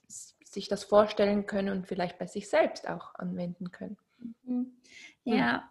[0.09, 3.96] sich das vorstellen können und vielleicht bei sich selbst auch anwenden können.
[4.42, 4.76] Mhm.
[5.24, 5.70] Ja,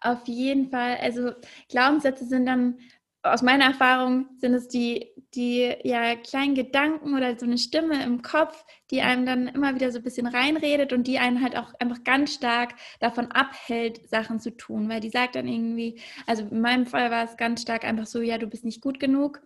[0.00, 0.98] auf jeden Fall.
[0.98, 1.32] Also
[1.68, 2.78] Glaubenssätze sind dann
[3.22, 8.22] aus meiner Erfahrung sind es die, die ja kleinen Gedanken oder so eine Stimme im
[8.22, 11.74] Kopf, die einem dann immer wieder so ein bisschen reinredet und die einen halt auch
[11.78, 16.60] einfach ganz stark davon abhält, Sachen zu tun, weil die sagt dann irgendwie, also in
[16.60, 19.42] meinem Fall war es ganz stark einfach so, ja, du bist nicht gut genug.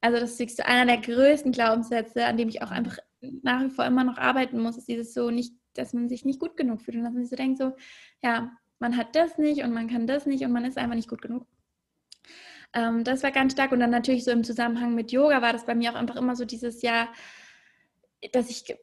[0.00, 3.84] Also das ist einer der größten Glaubenssätze, an dem ich auch einfach nach wie vor
[3.86, 6.98] immer noch arbeiten muss, ist dieses so nicht, dass man sich nicht gut genug fühlt
[6.98, 7.72] und dass man sich so denkt, so,
[8.22, 11.08] ja, man hat das nicht und man kann das nicht und man ist einfach nicht
[11.08, 11.46] gut genug.
[12.76, 15.64] Ähm, das war ganz stark und dann natürlich so im Zusammenhang mit Yoga war das
[15.64, 17.08] bei mir auch einfach immer so dieses Jahr,
[18.32, 18.76] dass ich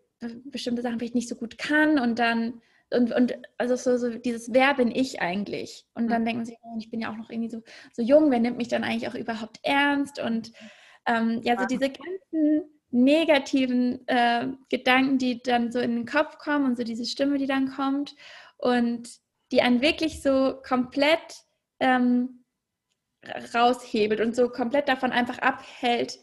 [0.46, 4.54] bestimmte Sachen vielleicht nicht so gut kann und dann und, und also so, so dieses
[4.54, 5.86] Wer bin ich eigentlich?
[5.96, 6.26] Und dann mhm.
[6.26, 8.58] denkt man sich, oh, ich bin ja auch noch irgendwie so, so jung, wer nimmt
[8.58, 10.20] mich dann eigentlich auch überhaupt ernst?
[10.20, 10.52] Und
[11.08, 16.66] ähm, ja, so diese ganzen negativen äh, Gedanken, die dann so in den Kopf kommen
[16.66, 18.16] und so diese Stimme, die dann kommt
[18.58, 19.10] und
[19.52, 21.44] die einen wirklich so komplett
[21.80, 22.43] ähm,
[23.54, 26.20] raushebelt und so komplett davon einfach abhält,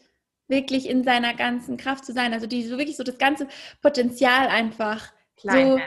[0.47, 2.33] wirklich in seiner ganzen Kraft zu sein.
[2.33, 3.47] Also die so wirklich so das ganze
[3.81, 5.79] Potenzial einfach Klein so,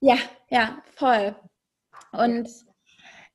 [0.00, 0.16] ja,
[0.48, 1.34] ja, voll.
[2.12, 2.48] Und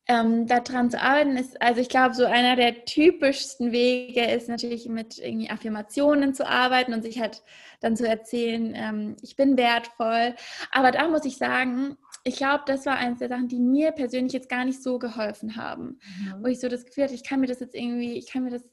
[0.07, 4.87] ähm, daran zu arbeiten ist, also ich glaube, so einer der typischsten Wege ist natürlich
[4.87, 7.41] mit irgendwie Affirmationen zu arbeiten und sich halt
[7.81, 10.35] dann zu erzählen, ähm, ich bin wertvoll.
[10.71, 14.33] Aber da muss ich sagen, ich glaube, das war eines der Sachen, die mir persönlich
[14.33, 15.99] jetzt gar nicht so geholfen haben.
[16.19, 16.43] Mhm.
[16.43, 18.49] Wo ich so das Gefühl hatte, ich kann mir das jetzt irgendwie, ich kann mir
[18.49, 18.63] das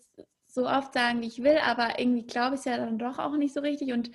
[0.46, 3.36] so oft sagen, wie ich will, aber irgendwie glaube ich es ja dann doch auch
[3.36, 4.10] nicht so richtig und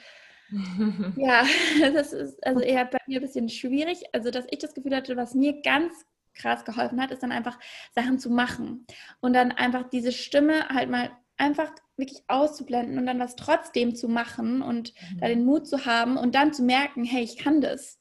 [1.17, 1.45] ja,
[1.93, 4.03] das ist also eher bei mir ein bisschen schwierig.
[4.13, 7.59] Also, dass ich das Gefühl hatte, was mir ganz krass geholfen hat, ist dann einfach
[7.93, 8.85] Sachen zu machen
[9.19, 14.07] und dann einfach diese Stimme halt mal einfach wirklich auszublenden und dann was trotzdem zu
[14.07, 15.19] machen und mhm.
[15.19, 17.96] da den Mut zu haben und dann zu merken, hey, ich kann das.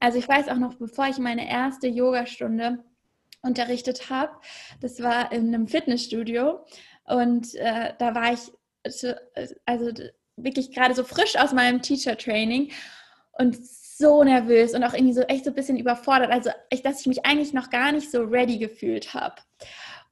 [0.00, 2.84] Also ich weiß auch noch, bevor ich meine erste Yogastunde
[3.42, 4.32] unterrichtet habe,
[4.80, 6.64] das war in einem Fitnessstudio
[7.04, 8.52] und äh, da war ich
[9.66, 9.90] also
[10.36, 12.70] wirklich gerade so frisch aus meinem Teacher-Training
[13.32, 13.56] und
[13.98, 16.30] so nervös und auch irgendwie so echt so ein bisschen überfordert.
[16.30, 19.36] Also, ich, dass ich mich eigentlich noch gar nicht so ready gefühlt habe.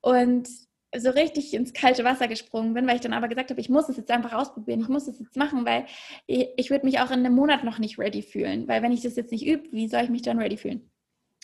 [0.01, 0.49] Und
[0.95, 3.89] so richtig ins kalte Wasser gesprungen bin, weil ich dann aber gesagt habe, ich muss
[3.89, 5.87] es jetzt einfach ausprobieren, ich muss es jetzt machen, weil
[6.27, 9.03] ich, ich würde mich auch in einem Monat noch nicht ready fühlen, weil wenn ich
[9.03, 10.91] das jetzt nicht übe, wie soll ich mich dann ready fühlen?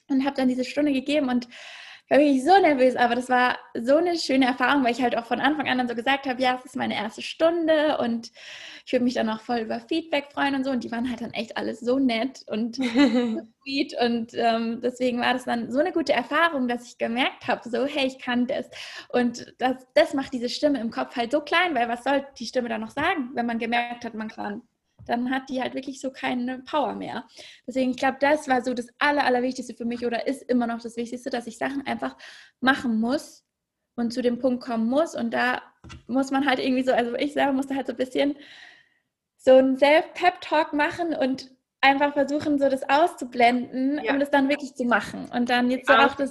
[0.09, 1.49] Und habe dann diese Stunde gegeben und
[2.12, 5.25] war wirklich so nervös, aber das war so eine schöne Erfahrung, weil ich halt auch
[5.25, 8.31] von Anfang an dann so gesagt habe, ja, es ist meine erste Stunde und
[8.85, 10.70] ich würde mich dann auch voll über Feedback freuen und so.
[10.70, 12.77] Und die waren halt dann echt alles so nett und
[13.62, 13.94] sweet.
[14.01, 17.87] Und ähm, deswegen war das dann so eine gute Erfahrung, dass ich gemerkt habe, so,
[17.87, 18.68] hey, ich kann das.
[19.09, 22.46] Und das, das macht diese Stimme im Kopf halt so klein, weil was soll die
[22.46, 24.62] Stimme dann noch sagen, wenn man gemerkt hat, man kann
[25.07, 27.27] dann hat die halt wirklich so keine Power mehr.
[27.67, 30.81] Deswegen, ich glaube, das war so das Aller, Allerwichtigste für mich oder ist immer noch
[30.81, 32.17] das Wichtigste, dass ich Sachen einfach
[32.61, 33.45] machen muss
[33.95, 35.15] und zu dem Punkt kommen muss.
[35.15, 35.62] Und da
[36.07, 38.37] muss man halt irgendwie so, also ich selber musste halt so ein bisschen
[39.37, 44.12] so einen Self-Pep-Talk machen und einfach versuchen, so das auszublenden, ja.
[44.12, 45.29] um das dann wirklich zu machen.
[45.35, 46.31] Und dann jetzt so auch das.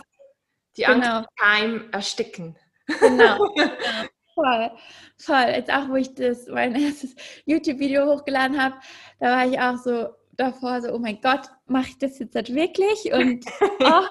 [0.77, 1.25] Die Angst genau.
[1.37, 2.57] Keim ersticken.
[2.99, 3.53] Genau.
[4.41, 4.71] Voll,
[5.17, 5.53] voll.
[5.53, 8.75] Jetzt auch, wo ich das mein erstes YouTube-Video hochgeladen habe,
[9.19, 12.53] da war ich auch so davor so, oh mein Gott, mache ich das jetzt halt
[12.53, 13.13] wirklich?
[13.13, 14.05] Und, oh.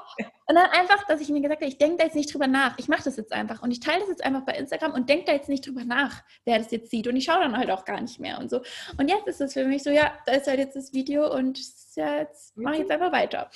[0.47, 2.79] und dann einfach, dass ich mir gesagt habe, ich denke da jetzt nicht drüber nach.
[2.79, 3.63] Ich mache das jetzt einfach.
[3.63, 6.23] Und ich teile das jetzt einfach bei Instagram und denke da jetzt nicht drüber nach,
[6.45, 7.09] wer das jetzt sieht.
[7.09, 8.63] Und ich schaue dann halt auch gar nicht mehr und so.
[8.97, 11.59] Und jetzt ist es für mich so, ja, da ist halt jetzt das Video und
[11.97, 13.51] ja, jetzt mache ich jetzt einfach weiter.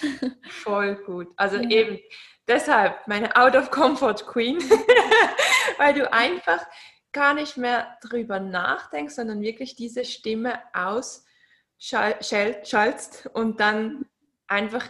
[0.48, 1.28] Voll gut.
[1.36, 1.70] Also ja.
[1.70, 2.00] eben
[2.48, 4.58] deshalb meine Out of Comfort Queen,
[5.78, 6.66] weil du einfach
[7.12, 14.06] gar nicht mehr drüber nachdenkst, sondern wirklich diese Stimme ausschaltst und dann
[14.46, 14.88] einfach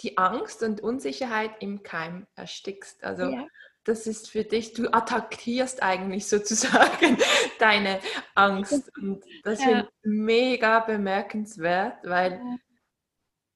[0.00, 3.04] die Angst und Unsicherheit im Keim erstickst.
[3.04, 3.46] Also ja.
[3.84, 7.18] das ist für dich, du attackierst eigentlich sozusagen
[7.58, 8.00] deine
[8.34, 8.90] Angst.
[8.96, 9.80] Und das ja.
[9.80, 12.40] ist mega bemerkenswert, weil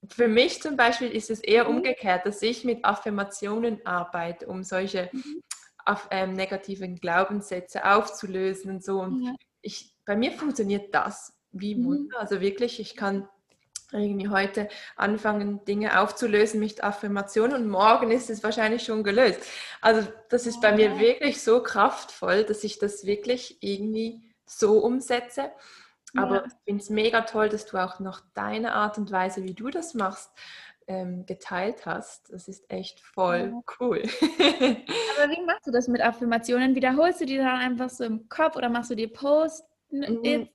[0.07, 1.77] für mich zum Beispiel ist es eher mhm.
[1.77, 5.43] umgekehrt, dass ich mit Affirmationen arbeite, um solche mhm.
[6.11, 9.01] Ähm, negativen Glaubenssätze aufzulösen und so.
[9.01, 9.35] Und ja.
[9.63, 11.85] ich, bei mir funktioniert das wie mhm.
[11.85, 12.21] Wunder.
[12.21, 13.29] Also wirklich, ich kann
[13.93, 19.41] irgendwie heute anfangen, Dinge aufzulösen mit Affirmationen und morgen ist es wahrscheinlich schon gelöst.
[19.81, 25.51] Also das ist bei mir wirklich so kraftvoll, dass ich das wirklich irgendwie so umsetze.
[26.17, 26.45] Aber ja.
[26.47, 29.71] ich finde es mega toll, dass du auch noch deine Art und Weise, wie du
[29.71, 30.31] das machst,
[30.89, 32.33] ähm, geteilt hast.
[32.33, 33.75] Das ist echt voll ja.
[33.81, 34.03] cool.
[34.03, 36.75] Aber wie machst du das mit Affirmationen?
[36.75, 39.65] Wiederholst du die dann einfach so im Kopf oder machst du dir Post?
[39.91, 40.49] Mhm.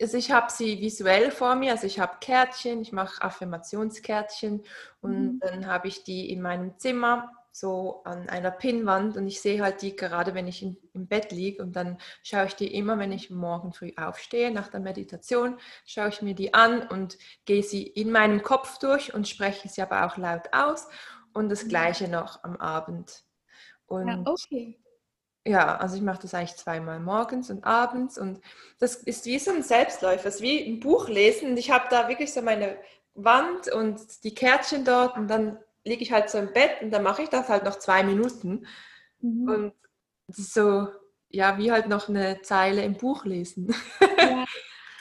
[0.00, 4.62] Also ich habe sie visuell vor mir, also ich habe Kärtchen, ich mache Affirmationskärtchen
[5.00, 5.40] und mhm.
[5.40, 9.82] dann habe ich die in meinem Zimmer so an einer Pinnwand und ich sehe halt
[9.82, 13.12] die gerade, wenn ich in, im Bett liege und dann schaue ich die immer, wenn
[13.12, 17.82] ich morgen früh aufstehe, nach der Meditation, schaue ich mir die an und gehe sie
[17.82, 20.88] in meinem Kopf durch und spreche sie aber auch laut aus
[21.32, 21.68] und das mhm.
[21.68, 23.24] gleiche noch am Abend.
[23.86, 24.78] Und ja, okay.
[25.46, 28.40] Ja, also ich mache das eigentlich zweimal morgens und abends und
[28.78, 31.86] das ist wie so ein Selbstläufer, es ist wie ein Buch lesen und ich habe
[31.88, 32.76] da wirklich so meine
[33.14, 37.02] Wand und die Kärtchen dort und dann liege ich halt so im Bett und dann
[37.02, 38.66] mache ich das halt noch zwei Minuten.
[39.20, 39.48] Mhm.
[39.48, 39.74] Und
[40.28, 40.88] so,
[41.30, 43.74] ja, wie halt noch eine Zeile im Buch lesen.
[44.18, 44.44] Ja.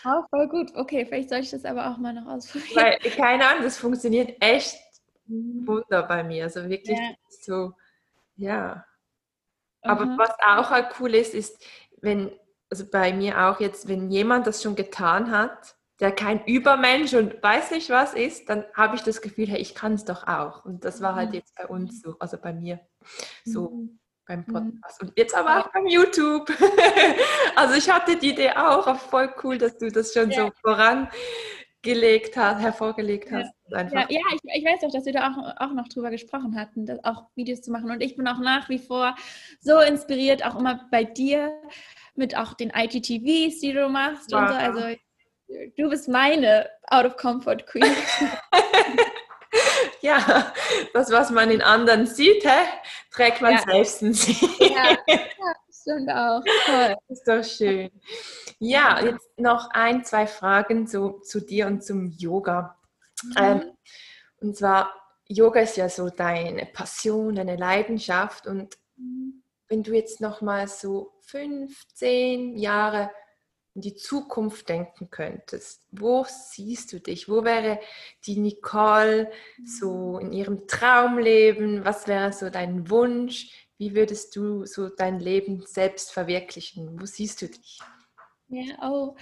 [0.05, 0.73] Oh, voll gut.
[0.73, 2.75] Okay, vielleicht soll ich das aber auch mal noch ausprobieren.
[2.75, 4.77] Weil, keine Ahnung, das funktioniert echt
[5.25, 5.67] mhm.
[5.67, 6.45] wunder bei mir.
[6.45, 7.13] Also wirklich ja.
[7.27, 7.73] so,
[8.37, 8.85] ja.
[9.81, 10.17] Aber mhm.
[10.17, 11.61] was auch halt cool ist, ist,
[11.99, 12.31] wenn,
[12.69, 17.41] also bei mir auch jetzt, wenn jemand das schon getan hat, der kein Übermensch und
[17.41, 20.63] weiß nicht was ist, dann habe ich das Gefühl, hey, ich kann es doch auch.
[20.63, 21.35] Und das war halt mhm.
[21.35, 22.79] jetzt bei uns so, also bei mir
[23.43, 23.99] so mhm.
[24.27, 24.53] beim mhm.
[24.53, 25.01] Podcast.
[25.01, 26.51] Und jetzt aber auch beim YouTube.
[27.55, 30.45] also ich hatte die Idee auch, voll cool, dass du das schon ja.
[30.45, 33.51] so vorangelegt hast, hervorgelegt hast.
[33.69, 36.59] Ja, ja, ja ich, ich, weiß auch, dass wir da auch, auch noch drüber gesprochen
[36.59, 37.89] hatten, das auch Videos zu machen.
[37.89, 39.15] Und ich bin auch nach wie vor
[39.61, 41.59] so inspiriert, auch immer bei dir
[42.13, 44.41] mit auch den IGTVs, die du machst wow.
[44.41, 44.53] und so.
[44.53, 44.97] Also
[45.47, 47.83] du bist meine Out of Comfort Queen.
[50.01, 50.53] ja,
[50.93, 52.67] das, was man in anderen sieht, hä,
[53.11, 53.61] trägt man ja.
[53.61, 54.41] selbst in sich.
[54.59, 55.19] ja, ja,
[55.69, 56.41] stimmt auch.
[56.65, 56.95] Toll.
[57.09, 57.91] Ist doch schön.
[58.59, 62.75] Ja, jetzt noch ein, zwei Fragen zu, zu dir und zum Yoga.
[63.23, 63.33] Mhm.
[63.37, 63.71] Ähm,
[64.41, 64.93] und zwar,
[65.27, 68.47] Yoga ist ja so deine Passion, deine Leidenschaft.
[68.47, 69.43] Und mhm.
[69.67, 73.11] wenn du jetzt noch mal so 15 Jahre
[73.77, 77.29] in die Zukunft denken könntest, wo siehst du dich?
[77.29, 77.79] Wo wäre
[78.25, 79.31] die Nicole
[79.63, 81.85] so in ihrem Traumleben?
[81.85, 83.67] Was wäre so dein Wunsch?
[83.77, 86.99] Wie würdest du so dein Leben selbst verwirklichen?
[86.99, 87.79] Wo siehst du dich?
[88.47, 89.15] Ja, oh,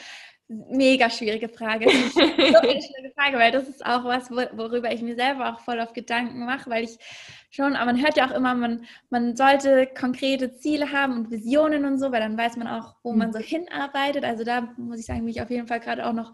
[0.48, 1.90] Mega schwierige Frage.
[2.14, 5.80] so eine schwierige Frage, weil das ist auch was, worüber ich mir selber auch voll
[5.80, 6.98] auf Gedanken mache, weil ich
[7.50, 11.86] schon, aber man hört ja auch immer, man, man sollte konkrete Ziele haben und Visionen
[11.86, 13.44] und so, weil dann weiß man auch, wo man so mhm.
[13.44, 14.24] hinarbeitet.
[14.24, 16.34] Also da muss ich sagen, bin ich auf jeden Fall gerade auch noch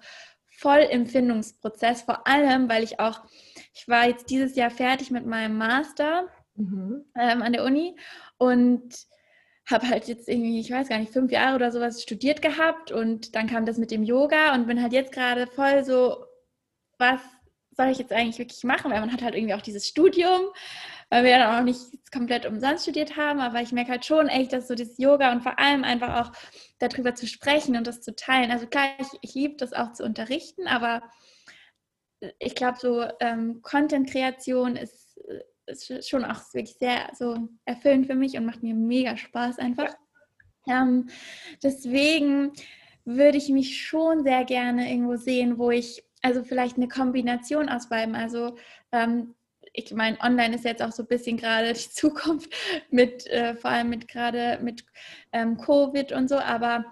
[0.62, 3.22] voll im Findungsprozess, vor allem, weil ich auch,
[3.74, 7.06] ich war jetzt dieses Jahr fertig mit meinem Master mhm.
[7.18, 7.96] ähm, an der Uni
[8.38, 9.08] und
[9.70, 13.36] habe halt jetzt irgendwie, ich weiß gar nicht, fünf Jahre oder sowas studiert gehabt und
[13.36, 16.26] dann kam das mit dem Yoga und bin halt jetzt gerade voll so,
[16.98, 17.22] was
[17.72, 18.92] soll ich jetzt eigentlich wirklich machen?
[18.92, 20.42] Weil man hat halt irgendwie auch dieses Studium,
[21.10, 21.80] weil wir dann auch nicht
[22.12, 25.42] komplett umsonst studiert haben, aber ich merke halt schon echt, dass so das Yoga und
[25.42, 26.32] vor allem einfach auch
[26.80, 28.52] darüber zu sprechen und das zu teilen.
[28.52, 31.02] Also klar, ich, ich liebe das auch zu unterrichten, aber
[32.40, 35.01] ich glaube, so ähm, Content-Kreation ist
[35.72, 39.96] ist schon auch wirklich sehr so erfüllend für mich und macht mir mega Spaß einfach.
[40.68, 41.10] Ähm,
[41.64, 42.52] deswegen
[43.06, 47.90] würde ich mich schon sehr gerne irgendwo sehen, wo ich also vielleicht eine Kombination aus
[47.90, 48.16] beiden.
[48.16, 48.56] Also
[48.92, 49.34] ähm,
[49.74, 52.54] ich meine, online ist jetzt auch so ein bisschen gerade die Zukunft
[52.90, 54.86] mit, äh, vor allem mit gerade mit
[55.32, 56.86] ähm, Covid und so, aber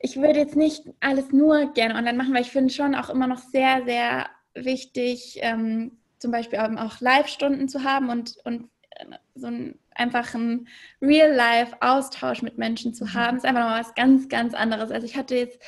[0.00, 3.26] ich würde jetzt nicht alles nur gerne online machen, weil ich finde schon auch immer
[3.26, 9.46] noch sehr, sehr wichtig, ähm, zum Beispiel auch Live-Stunden zu haben und, und äh, so
[9.46, 10.68] einen einfachen
[11.02, 13.14] Real-Life-Austausch mit Menschen zu mhm.
[13.14, 14.90] haben, ist einfach noch was ganz, ganz anderes.
[14.90, 15.60] Also ich hatte jetzt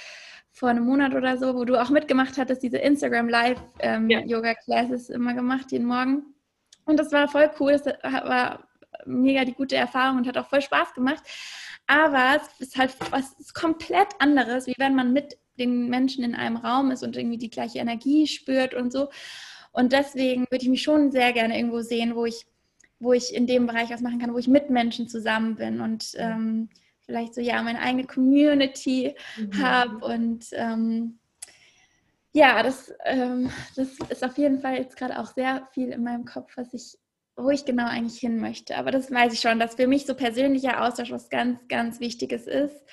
[0.52, 4.20] vor einem Monat oder so, wo du auch mitgemacht hattest, diese Instagram Live ähm, ja.
[4.20, 6.22] Yoga Classes immer gemacht, jeden Morgen.
[6.84, 8.68] Und das war voll cool, das war
[9.06, 11.22] mega die gute Erfahrung und hat auch voll Spaß gemacht.
[11.86, 16.56] Aber es ist halt was komplett anderes, wie wenn man mit den Menschen in einem
[16.56, 19.08] Raum ist und irgendwie die gleiche Energie spürt und so.
[19.72, 22.46] Und deswegen würde ich mich schon sehr gerne irgendwo sehen, wo ich,
[22.98, 26.12] wo ich in dem Bereich was machen kann, wo ich mit Menschen zusammen bin und
[26.16, 26.68] ähm,
[27.00, 29.62] vielleicht so ja meine eigene Community mhm.
[29.62, 31.20] habe und ähm,
[32.32, 36.24] ja, das, ähm, das ist auf jeden Fall jetzt gerade auch sehr viel in meinem
[36.24, 36.96] Kopf, was ich,
[37.36, 38.76] wo ich genau eigentlich hin möchte.
[38.76, 42.46] Aber das weiß ich schon, dass für mich so persönlicher Austausch was ganz, ganz Wichtiges
[42.46, 42.84] ist.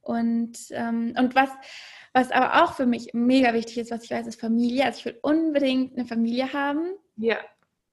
[0.00, 1.50] Und, ähm, und was,
[2.12, 4.84] was aber auch für mich mega wichtig ist, was ich weiß, ist Familie.
[4.84, 6.94] Also ich will unbedingt eine Familie haben.
[7.16, 7.38] Ja.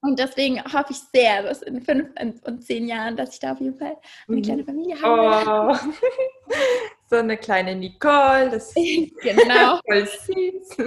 [0.01, 2.09] Und deswegen hoffe ich sehr, dass in fünf
[2.45, 4.41] und zehn Jahren, dass ich da auf jeden Fall eine mhm.
[4.41, 5.73] kleine Familie habe.
[5.73, 5.89] Oh.
[7.09, 9.79] so eine kleine Nicole, das ist genau.
[9.85, 10.77] voll süß.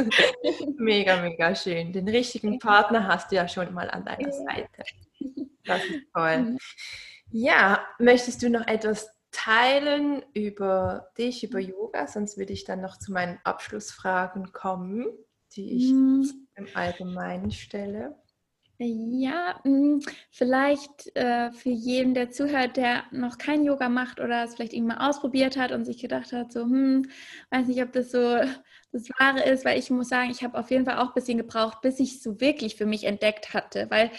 [0.79, 1.93] mega, mega schön.
[1.93, 4.83] Den richtigen Partner hast du ja schon mal an deiner Seite.
[5.65, 6.39] Das ist toll.
[6.39, 6.59] Mhm.
[7.31, 12.07] Ja, möchtest du noch etwas teilen über dich, über Yoga?
[12.07, 15.07] Sonst würde ich dann noch zu meinen Abschlussfragen kommen,
[15.57, 16.47] die ich mhm.
[16.55, 18.15] im Allgemeinen stelle.
[18.79, 24.55] Ja, hm, vielleicht äh, für jeden, der zuhört, der noch kein Yoga macht oder es
[24.55, 27.09] vielleicht irgendwann mal ausprobiert hat und sich gedacht hat, so, hm,
[27.51, 28.39] weiß nicht, ob das so
[28.93, 31.39] das Wahre ist, weil ich muss sagen, ich habe auf jeden Fall auch ein bisschen
[31.39, 34.11] gebraucht, bis ich es so wirklich für mich entdeckt hatte, weil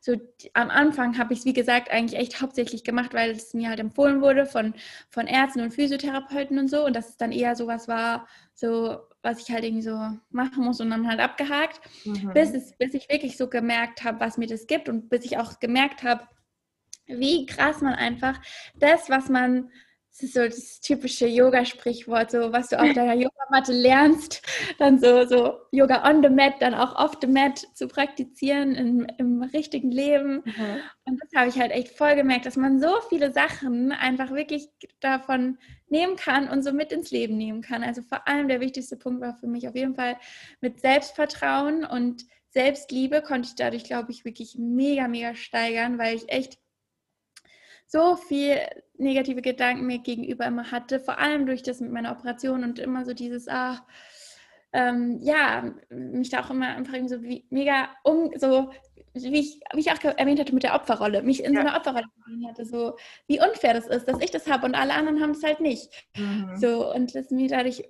[0.00, 0.16] so
[0.54, 3.78] am Anfang habe ich es, wie gesagt, eigentlich echt hauptsächlich gemacht, weil es mir halt
[3.78, 4.74] empfohlen wurde von,
[5.10, 9.40] von Ärzten und Physiotherapeuten und so und dass es dann eher sowas war, so was
[9.40, 9.98] ich halt irgendwie so
[10.30, 12.32] machen muss und dann halt abgehakt, mhm.
[12.32, 15.38] bis, es, bis ich wirklich so gemerkt habe, was mir das gibt und bis ich
[15.38, 16.26] auch gemerkt habe,
[17.06, 18.40] wie krass man einfach
[18.74, 19.70] das, was man
[20.12, 24.42] das ist so das typische Yoga-Sprichwort, so was du auf deiner Yogamatte lernst,
[24.78, 29.06] dann so, so Yoga on the mat, dann auch off the mat zu praktizieren im,
[29.16, 30.42] im richtigen Leben.
[30.44, 30.80] Mhm.
[31.06, 34.68] Und das habe ich halt echt voll gemerkt, dass man so viele Sachen einfach wirklich
[35.00, 37.82] davon nehmen kann und so mit ins Leben nehmen kann.
[37.82, 40.18] Also vor allem der wichtigste Punkt war für mich auf jeden Fall
[40.60, 46.28] mit Selbstvertrauen und Selbstliebe konnte ich dadurch, glaube ich, wirklich mega, mega steigern, weil ich
[46.28, 46.58] echt
[47.92, 48.58] so viel
[48.96, 53.04] negative Gedanken mir gegenüber immer hatte, vor allem durch das mit meiner Operation und immer
[53.04, 53.86] so dieses, ah,
[54.72, 58.70] ähm, ja, mich da auch immer einfach irgendwie so wie mega um, so
[59.12, 61.60] wie ich, wie ich auch erwähnt hatte mit der Opferrolle, mich in ja.
[61.60, 64.74] so einer Opferrolle gesehen hatte, so wie unfair das ist, dass ich das habe und
[64.74, 65.90] alle anderen haben es halt nicht.
[66.16, 66.56] Mhm.
[66.56, 67.84] So, und das mir dadurch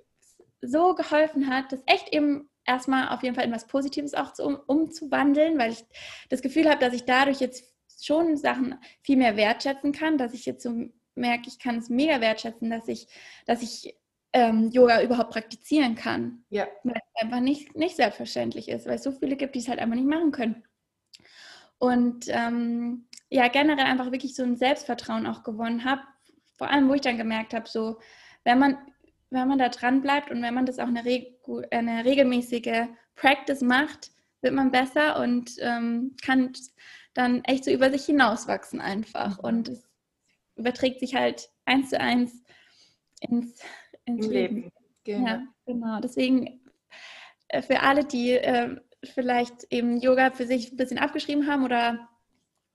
[0.59, 4.43] so geholfen hat, das echt eben erstmal auf jeden Fall in was Positives auch zu,
[4.43, 5.85] um, umzuwandeln, weil ich
[6.29, 10.45] das Gefühl habe, dass ich dadurch jetzt schon Sachen viel mehr wertschätzen kann, dass ich
[10.45, 13.07] jetzt so merke, ich kann es mega wertschätzen, dass ich,
[13.45, 13.95] dass ich
[14.33, 16.43] ähm, Yoga überhaupt praktizieren kann.
[16.49, 16.67] Ja.
[16.83, 19.79] Weil es einfach nicht, nicht selbstverständlich ist, weil es so viele gibt, die es halt
[19.79, 20.63] einfach nicht machen können.
[21.77, 26.01] Und ähm, ja, generell einfach wirklich so ein Selbstvertrauen auch gewonnen habe.
[26.57, 27.99] Vor allem, wo ich dann gemerkt habe, so,
[28.43, 28.77] wenn man,
[29.29, 31.39] wenn man da dran bleibt und wenn man das auch eine, Reg
[31.71, 36.53] eine regelmäßige Practice macht, wird man besser und ähm, kann
[37.13, 39.37] dann echt so über sich hinauswachsen einfach.
[39.37, 39.45] Mhm.
[39.45, 39.89] Und es
[40.55, 42.43] überträgt sich halt eins zu eins
[43.19, 43.59] ins,
[44.05, 44.55] ins Leben.
[44.55, 44.71] Leben.
[45.03, 45.27] Genau.
[45.27, 45.99] Ja, genau.
[45.99, 46.61] Deswegen
[47.49, 52.09] äh, für alle, die äh, vielleicht eben Yoga für sich ein bisschen abgeschrieben haben oder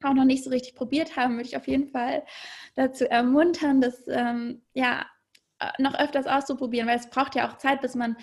[0.02, 2.24] auch noch nicht so richtig probiert haben, würde ich auf jeden Fall
[2.76, 5.06] dazu ermuntern, das ähm, ja
[5.58, 8.16] äh, noch öfters auszuprobieren, weil es braucht ja auch Zeit, bis man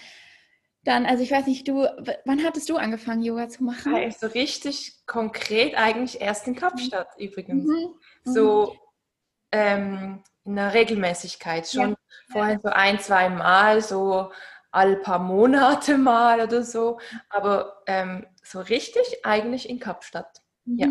[0.86, 1.84] dann, also ich weiß nicht, du,
[2.26, 3.96] wann hattest du angefangen, Yoga zu machen?
[3.96, 7.26] Ja, so richtig konkret eigentlich erst in Kapstadt mhm.
[7.26, 7.66] übrigens.
[7.66, 7.96] Mhm.
[8.24, 8.76] So
[9.52, 11.68] ähm, in der Regelmäßigkeit.
[11.68, 11.96] Schon ja.
[12.32, 14.32] vorher so ein, zwei Mal, so
[14.72, 17.00] alle paar Monate mal oder so.
[17.30, 20.42] Aber ähm, so richtig eigentlich in Kapstadt.
[20.66, 20.78] Mhm.
[20.78, 20.88] Ja.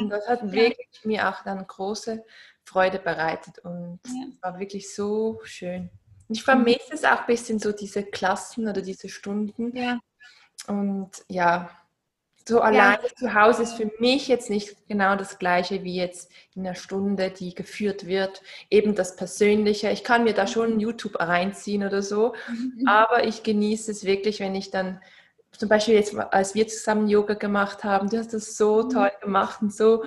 [0.00, 2.24] Und das hat wirklich mir auch dann große
[2.64, 5.88] Freude bereitet und es war wirklich so schön.
[6.28, 9.76] Ich vermisse es auch ein bisschen so diese Klassen oder diese Stunden.
[9.76, 10.00] Ja.
[10.66, 11.70] Und ja,
[12.48, 13.14] so alleine ja.
[13.16, 17.30] zu Hause ist für mich jetzt nicht genau das gleiche wie jetzt in einer Stunde,
[17.30, 18.40] die geführt wird.
[18.70, 19.90] Eben das Persönliche.
[19.90, 22.86] Ich kann mir da schon YouTube reinziehen oder so, mhm.
[22.86, 25.00] aber ich genieße es wirklich, wenn ich dann
[25.52, 28.90] zum Beispiel jetzt, als wir zusammen Yoga gemacht haben, du hast das so mhm.
[28.90, 30.04] toll gemacht und so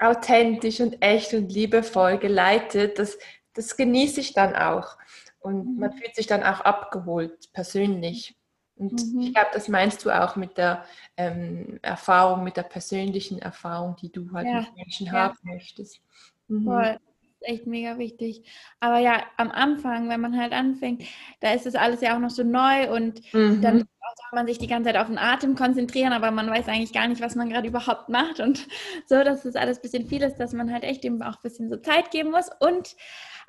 [0.00, 2.98] authentisch und echt und liebevoll geleitet.
[2.98, 3.18] Das,
[3.54, 4.96] das genieße ich dann auch.
[5.40, 5.80] Und mhm.
[5.80, 8.36] man fühlt sich dann auch abgeholt, persönlich.
[8.76, 9.20] Und mhm.
[9.20, 10.84] ich glaube, das meinst du auch mit der
[11.16, 14.60] ähm, Erfahrung, mit der persönlichen Erfahrung, die du halt ja.
[14.60, 15.12] mit Menschen ja.
[15.12, 16.00] haben möchtest.
[16.48, 16.64] Mhm.
[16.64, 16.98] Voll
[17.42, 18.42] echt mega wichtig.
[18.80, 21.04] Aber ja, am Anfang, wenn man halt anfängt,
[21.40, 23.60] da ist das alles ja auch noch so neu und mhm.
[23.60, 26.92] dann soll man sich die ganze Zeit auf den Atem konzentrieren, aber man weiß eigentlich
[26.92, 28.66] gar nicht, was man gerade überhaupt macht und
[29.06, 31.42] so, dass das alles ein bisschen viel ist, dass man halt echt eben auch ein
[31.42, 32.96] bisschen so Zeit geben muss und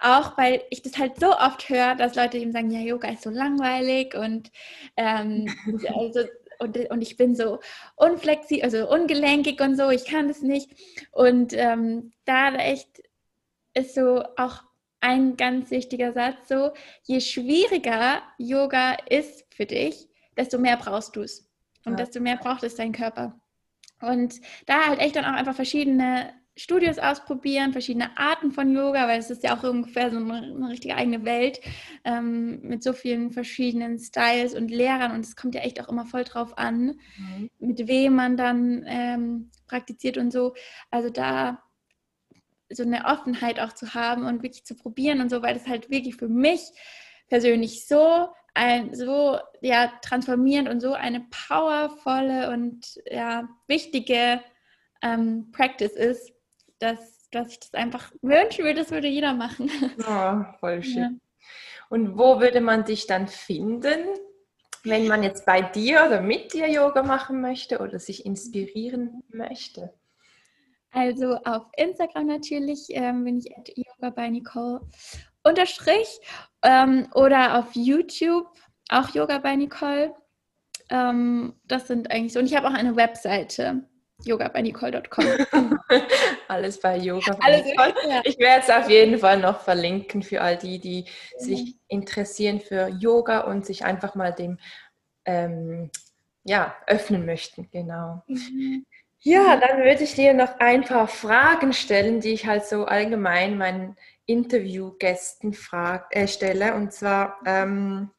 [0.02, 3.24] auch, weil ich das halt so oft höre, dass Leute eben sagen, ja, Yoga ist
[3.24, 4.52] so langweilig und
[4.97, 5.47] ähm,
[5.95, 6.22] also
[6.60, 7.60] und, und ich bin so
[7.95, 10.70] unflexibel, also ungelenkig und so, ich kann das nicht.
[11.12, 13.02] Und ähm, da echt
[13.74, 14.64] ist so auch
[15.00, 16.72] ein ganz wichtiger Satz so,
[17.04, 21.50] je schwieriger Yoga ist für dich, desto mehr brauchst du es.
[21.86, 22.06] Und ja.
[22.06, 23.39] desto mehr braucht es dein Körper.
[24.02, 24.36] Und
[24.66, 29.30] da halt echt dann auch einfach verschiedene Studios ausprobieren, verschiedene Arten von Yoga, weil es
[29.30, 31.62] ist ja auch ungefähr so eine, eine richtige eigene Welt
[32.03, 36.05] ähm, mit so vielen verschiedenen Styles und Lehrern und es kommt ja echt auch immer
[36.05, 37.49] voll drauf an, mhm.
[37.60, 40.53] mit wem man dann ähm, praktiziert und so.
[40.91, 41.64] Also da
[42.70, 45.89] so eine Offenheit auch zu haben und wirklich zu probieren und so, weil das halt
[45.89, 46.62] wirklich für mich
[47.30, 54.41] persönlich so ein so ja transformierend und so eine powervolle und ja wichtige
[55.01, 56.34] ähm, Practice ist,
[56.80, 59.69] dass, dass ich das einfach wünschen würde, das würde jeder machen.
[60.07, 60.97] Oh, voll schön.
[60.97, 61.09] Ja.
[61.89, 63.99] Und wo würde man dich dann finden,
[64.84, 69.93] wenn man jetzt bei dir oder mit dir Yoga machen möchte oder sich inspirieren möchte?
[70.91, 74.82] Also auf Instagram natürlich ähm, bin ich at Yoga by Nicole
[75.43, 76.19] unterstrich
[76.63, 78.47] ähm, oder auf YouTube
[78.89, 80.15] auch Yoga by Nicole.
[80.89, 82.39] Ähm, das sind eigentlich so.
[82.39, 83.88] Und ich habe auch eine Webseite
[84.24, 85.80] yogabynicole.com.
[86.47, 87.38] Alles bei Yoga.
[87.39, 87.93] Alles Nicole.
[88.07, 88.22] Ja.
[88.24, 91.05] Ich werde es auf jeden Fall noch verlinken für all die, die
[91.39, 91.43] mhm.
[91.43, 94.57] sich interessieren für Yoga und sich einfach mal dem
[95.26, 95.89] ähm,
[96.43, 97.70] ja, öffnen möchten.
[97.72, 98.24] Genau.
[98.28, 98.86] Mhm.
[99.22, 103.57] Ja, dann würde ich dir noch ein paar Fragen stellen, die ich halt so allgemein
[103.57, 105.55] meinen Interviewgästen
[106.11, 106.76] äh, stelle.
[106.76, 108.11] Und zwar ähm,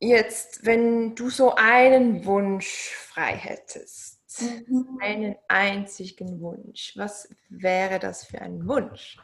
[0.00, 4.98] jetzt, wenn du so einen Wunsch frei hättest, mhm.
[5.00, 9.18] einen einzigen Wunsch, was wäre das für ein Wunsch?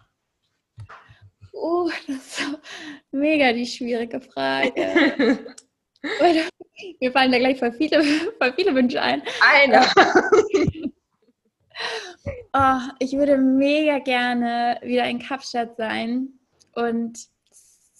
[1.53, 2.59] Oh, das ist
[3.11, 5.39] mega die schwierige Frage.
[7.01, 8.03] Mir fallen da gleich voll viele,
[8.39, 9.23] voll viele Wünsche ein.
[9.43, 9.87] Einer.
[12.55, 16.29] oh, ich würde mega gerne wieder in Kapstadt sein
[16.75, 17.29] und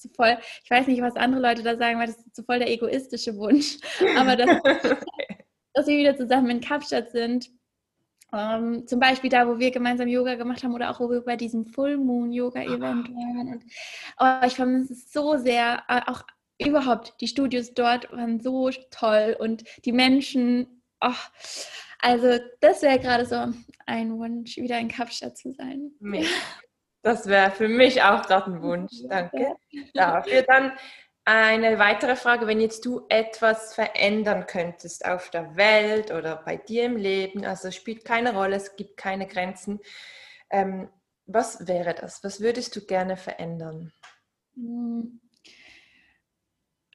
[0.09, 2.71] voll, ich weiß nicht, was andere Leute da sagen, weil das ist so voll der
[2.71, 3.79] egoistische Wunsch,
[4.17, 4.49] aber dass,
[5.75, 7.51] dass wir wieder zusammen in Kapstadt sind.
[8.33, 11.21] Um, ähm, zum Beispiel da, wo wir gemeinsam Yoga gemacht haben oder auch wo wir
[11.21, 13.49] bei diesem Full Moon Yoga Event waren.
[13.49, 13.65] Und,
[14.21, 16.23] oh, ich vermisse es so sehr, auch
[16.65, 21.11] überhaupt, die Studios dort waren so toll und die Menschen, oh,
[21.99, 23.53] also das wäre gerade so
[23.87, 25.93] ein Wunsch, wieder in Kapstadt zu sein.
[27.03, 28.93] Das wäre für mich auch gerade ein Wunsch.
[29.09, 29.57] Danke
[29.95, 30.43] dafür.
[30.43, 30.73] Dann
[31.25, 36.85] eine weitere Frage, wenn jetzt du etwas verändern könntest auf der Welt oder bei dir
[36.85, 39.81] im Leben, also spielt keine Rolle, es gibt keine Grenzen.
[40.51, 40.89] Ähm,
[41.27, 42.25] was wäre das?
[42.25, 43.93] Was würdest du gerne verändern?
[44.55, 45.21] Hm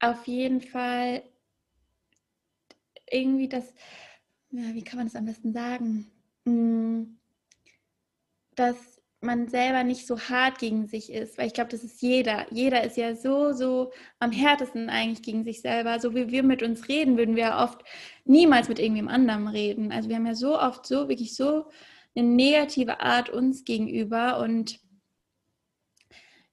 [0.00, 1.22] auf jeden Fall
[3.10, 3.72] irgendwie das,
[4.50, 6.10] ja, wie kann man das am besten sagen,
[6.44, 7.18] hm,
[8.54, 12.46] dass man selber nicht so hart gegen sich ist, weil ich glaube, das ist jeder.
[12.50, 15.98] Jeder ist ja so, so am härtesten eigentlich gegen sich selber.
[16.00, 17.82] So wie wir mit uns reden, würden wir ja oft
[18.24, 19.92] niemals mit irgendwem anderem reden.
[19.92, 21.66] Also wir haben ja so oft so, wirklich so
[22.14, 24.80] eine negative Art uns gegenüber und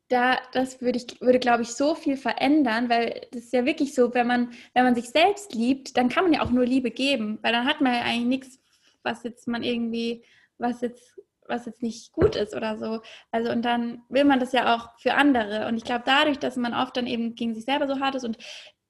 [0.10, 3.96] da, das würde ich, würde, glaube ich, so viel verändern, weil das ist ja wirklich
[3.96, 6.92] so, wenn man, wenn man sich selbst liebt, dann kann man ja auch nur Liebe
[6.92, 8.60] geben, weil dann hat man ja eigentlich nichts,
[9.02, 10.24] was jetzt man irgendwie,
[10.58, 13.02] was jetzt, was jetzt nicht gut ist oder so.
[13.32, 15.68] Also und dann will man das ja auch für andere.
[15.68, 18.24] Und ich glaube, dadurch, dass man oft dann eben gegen sich selber so hart ist
[18.24, 18.38] und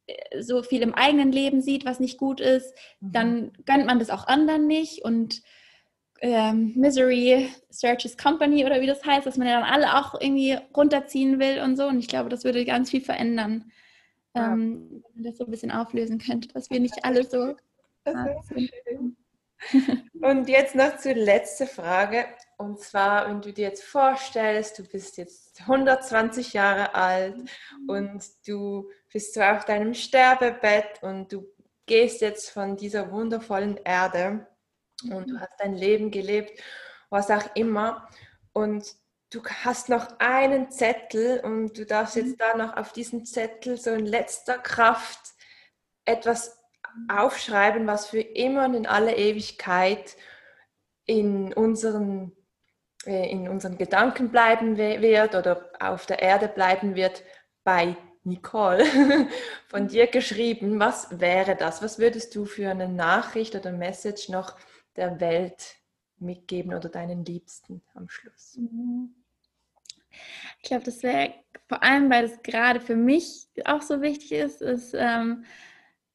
[0.08, 3.12] äh, so viel im eigenen Leben sieht, was nicht gut ist, mhm.
[3.12, 5.42] dann gönnt man das auch anderen nicht und
[6.24, 10.58] ähm, Misery Searches Company oder wie das heißt, dass man ja dann alle auch irgendwie
[10.76, 11.86] runterziehen will und so.
[11.88, 13.72] Und ich glaube, das würde ganz viel verändern,
[14.34, 14.54] ja.
[14.54, 17.56] ähm, wenn man das so ein bisschen auflösen könnte, dass wir nicht alle so.
[20.22, 22.26] und jetzt noch zur letzten Frage.
[22.64, 27.36] Und zwar, wenn du dir jetzt vorstellst, du bist jetzt 120 Jahre alt
[27.88, 31.46] und du bist du auf deinem Sterbebett und du
[31.86, 34.48] gehst jetzt von dieser wundervollen Erde
[35.12, 36.58] und du hast dein Leben gelebt,
[37.10, 38.08] was auch immer.
[38.54, 38.96] Und
[39.30, 43.92] du hast noch einen Zettel und du darfst jetzt da noch auf diesen Zettel so
[43.92, 45.34] in letzter Kraft
[46.06, 46.58] etwas
[47.10, 50.16] aufschreiben, was für immer und in alle Ewigkeit
[51.06, 52.32] in unseren,
[53.06, 57.24] in unseren Gedanken bleiben wird oder auf der Erde bleiben wird
[57.64, 58.86] bei Nicole
[59.68, 60.80] von dir geschrieben.
[60.80, 61.82] Was wäre das?
[61.82, 64.56] Was würdest du für eine Nachricht oder Message noch
[64.96, 65.76] der Welt
[66.20, 68.56] mitgeben oder deinen Liebsten am Schluss?
[68.58, 69.14] Mhm.
[70.62, 71.34] Ich glaube, das wäre
[71.68, 75.44] vor allem, weil es gerade für mich auch so wichtig ist, ist, ähm,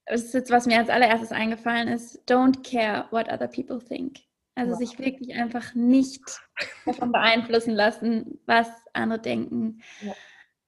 [0.07, 4.21] ist jetzt, was mir als allererstes eingefallen ist, don't care what other people think.
[4.59, 4.79] Also wow.
[4.79, 6.23] sich wirklich einfach nicht
[6.85, 9.83] davon beeinflussen lassen, was andere denken.
[10.01, 10.15] Ja.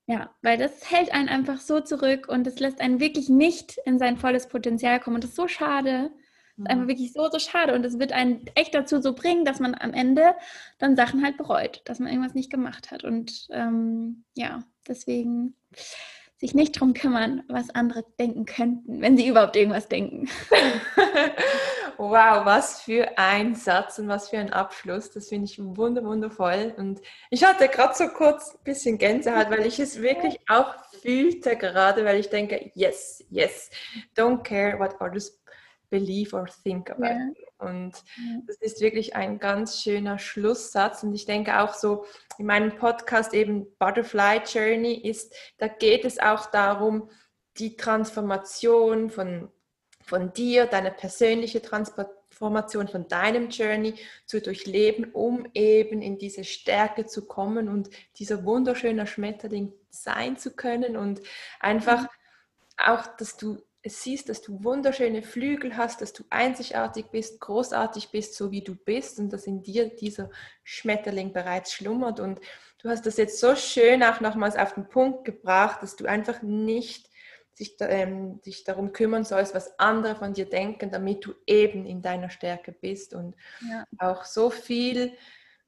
[0.07, 0.35] ja.
[0.43, 4.17] weil das hält einen einfach so zurück und es lässt einen wirklich nicht in sein
[4.17, 5.17] volles Potenzial kommen.
[5.17, 6.13] Und das ist so schade.
[6.57, 6.89] Das ist einfach mhm.
[6.89, 7.75] wirklich so, so schade.
[7.75, 10.37] Und es wird einen echt dazu so bringen, dass man am Ende
[10.79, 13.03] dann Sachen halt bereut, dass man irgendwas nicht gemacht hat.
[13.03, 15.57] Und ähm, ja, deswegen
[16.37, 20.29] sich nicht darum kümmern, was andere denken könnten, wenn sie überhaupt irgendwas denken.
[22.01, 25.11] wow, was für ein Satz und was für ein Abschluss.
[25.11, 26.75] Das finde ich wunder, wundervoll.
[26.79, 31.57] Und ich hatte gerade so kurz ein bisschen Gänsehaut, weil ich es wirklich auch fühlte
[31.57, 33.71] gerade, weil ich denke, yes, yes,
[34.17, 35.39] don't care what others
[35.91, 37.05] believe or think about.
[37.05, 37.33] Yeah.
[37.59, 37.93] Und
[38.47, 41.03] das ist wirklich ein ganz schöner Schlusssatz.
[41.03, 42.07] Und ich denke auch so
[42.39, 47.11] in meinem Podcast eben Butterfly Journey ist, da geht es auch darum,
[47.59, 49.51] die Transformation von,
[50.11, 53.95] von dir, deine persönliche Transformation von deinem Journey
[54.27, 60.51] zu durchleben, um eben in diese Stärke zu kommen und dieser wunderschöne Schmetterling sein zu
[60.51, 61.21] können und
[61.61, 62.09] einfach
[62.77, 68.11] auch, dass du es siehst, dass du wunderschöne Flügel hast, dass du einzigartig bist, großartig
[68.11, 70.29] bist, so wie du bist und dass in dir dieser
[70.65, 72.19] Schmetterling bereits schlummert.
[72.19, 72.41] Und
[72.83, 76.43] du hast das jetzt so schön auch nochmals auf den Punkt gebracht, dass du einfach
[76.43, 77.10] nicht
[77.55, 82.03] sich, ähm, dich darum kümmern sollst, was andere von dir denken, damit du eben in
[82.03, 83.15] deiner Stärke bist.
[83.15, 83.37] Und
[83.69, 83.85] ja.
[83.99, 85.13] auch so viel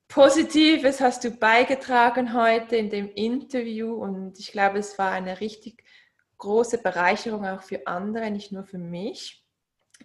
[0.08, 3.94] Positives hast du beigetragen heute in dem Interview.
[3.94, 5.84] Und ich glaube, es war eine richtig
[6.38, 9.42] große Bereicherung auch für andere, nicht nur für mich.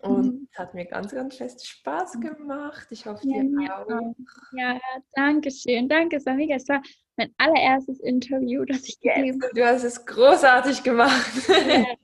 [0.01, 0.47] Und mhm.
[0.51, 2.87] es hat mir ganz, ganz fest Spaß gemacht.
[2.91, 4.15] Ich hoffe, ja, dir auch.
[4.53, 4.79] Ja,
[5.13, 5.89] danke schön.
[5.89, 6.55] Danke, Samika.
[6.55, 6.81] Es war
[7.17, 9.53] mein allererstes Interview, das ich gegeben habe.
[9.53, 11.31] Du hast es großartig gemacht.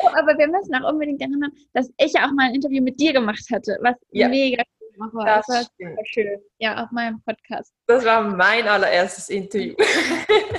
[0.00, 3.00] Oh, aber wir müssen auch unbedingt erinnern, dass ich ja auch mal ein Interview mit
[3.00, 4.28] dir gemacht hatte, was ja.
[4.28, 4.62] mega
[4.96, 5.24] cool war.
[5.24, 6.38] Das, das war schön.
[6.58, 7.74] Ja, auf meinem Podcast.
[7.88, 9.74] Das war mein allererstes Interview.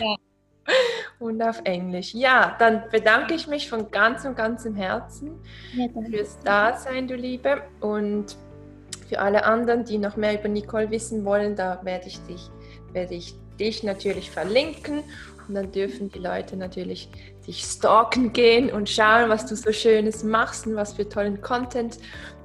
[0.02, 0.16] Ja.
[1.20, 2.14] Und auf Englisch.
[2.14, 5.39] Ja, dann bedanke ich mich von ganzem, ganzem Herzen
[5.74, 7.62] ja, fürs Dasein, du Liebe.
[7.80, 8.38] Und
[9.08, 12.50] für alle anderen, die noch mehr über Nicole wissen wollen, da werde ich dich,
[12.93, 15.03] werde ich dich natürlich verlinken.
[15.47, 17.10] Und dann dürfen die Leute natürlich
[17.47, 21.97] dich stalken gehen und schauen, was du so Schönes machst und was für tollen Content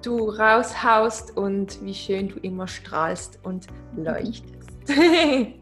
[0.03, 4.71] du raushaust und wie schön du immer strahlst und leuchtest.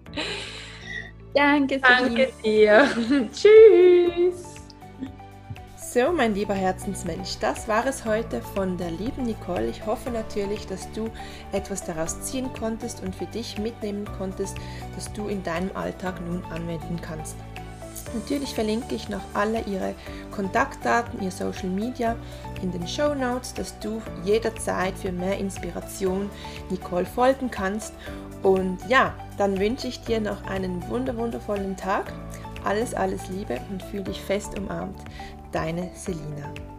[1.34, 2.86] Danke, Danke dir.
[3.32, 4.51] Tschüss.
[5.92, 9.68] So, mein lieber Herzensmensch, das war es heute von der lieben Nicole.
[9.68, 11.10] Ich hoffe natürlich, dass du
[11.52, 14.56] etwas daraus ziehen konntest und für dich mitnehmen konntest,
[14.94, 17.36] dass du in deinem Alltag nun anwenden kannst.
[18.14, 19.94] Natürlich verlinke ich noch alle ihre
[20.30, 22.16] Kontaktdaten, ihr Social Media
[22.62, 26.30] in den Show Notes, dass du jederzeit für mehr Inspiration
[26.70, 27.92] Nicole folgen kannst.
[28.42, 32.14] Und ja, dann wünsche ich dir noch einen wunderwundervollen Tag.
[32.64, 34.96] Alles, alles Liebe und fühle dich fest umarmt.
[35.52, 36.71] Deine Selina.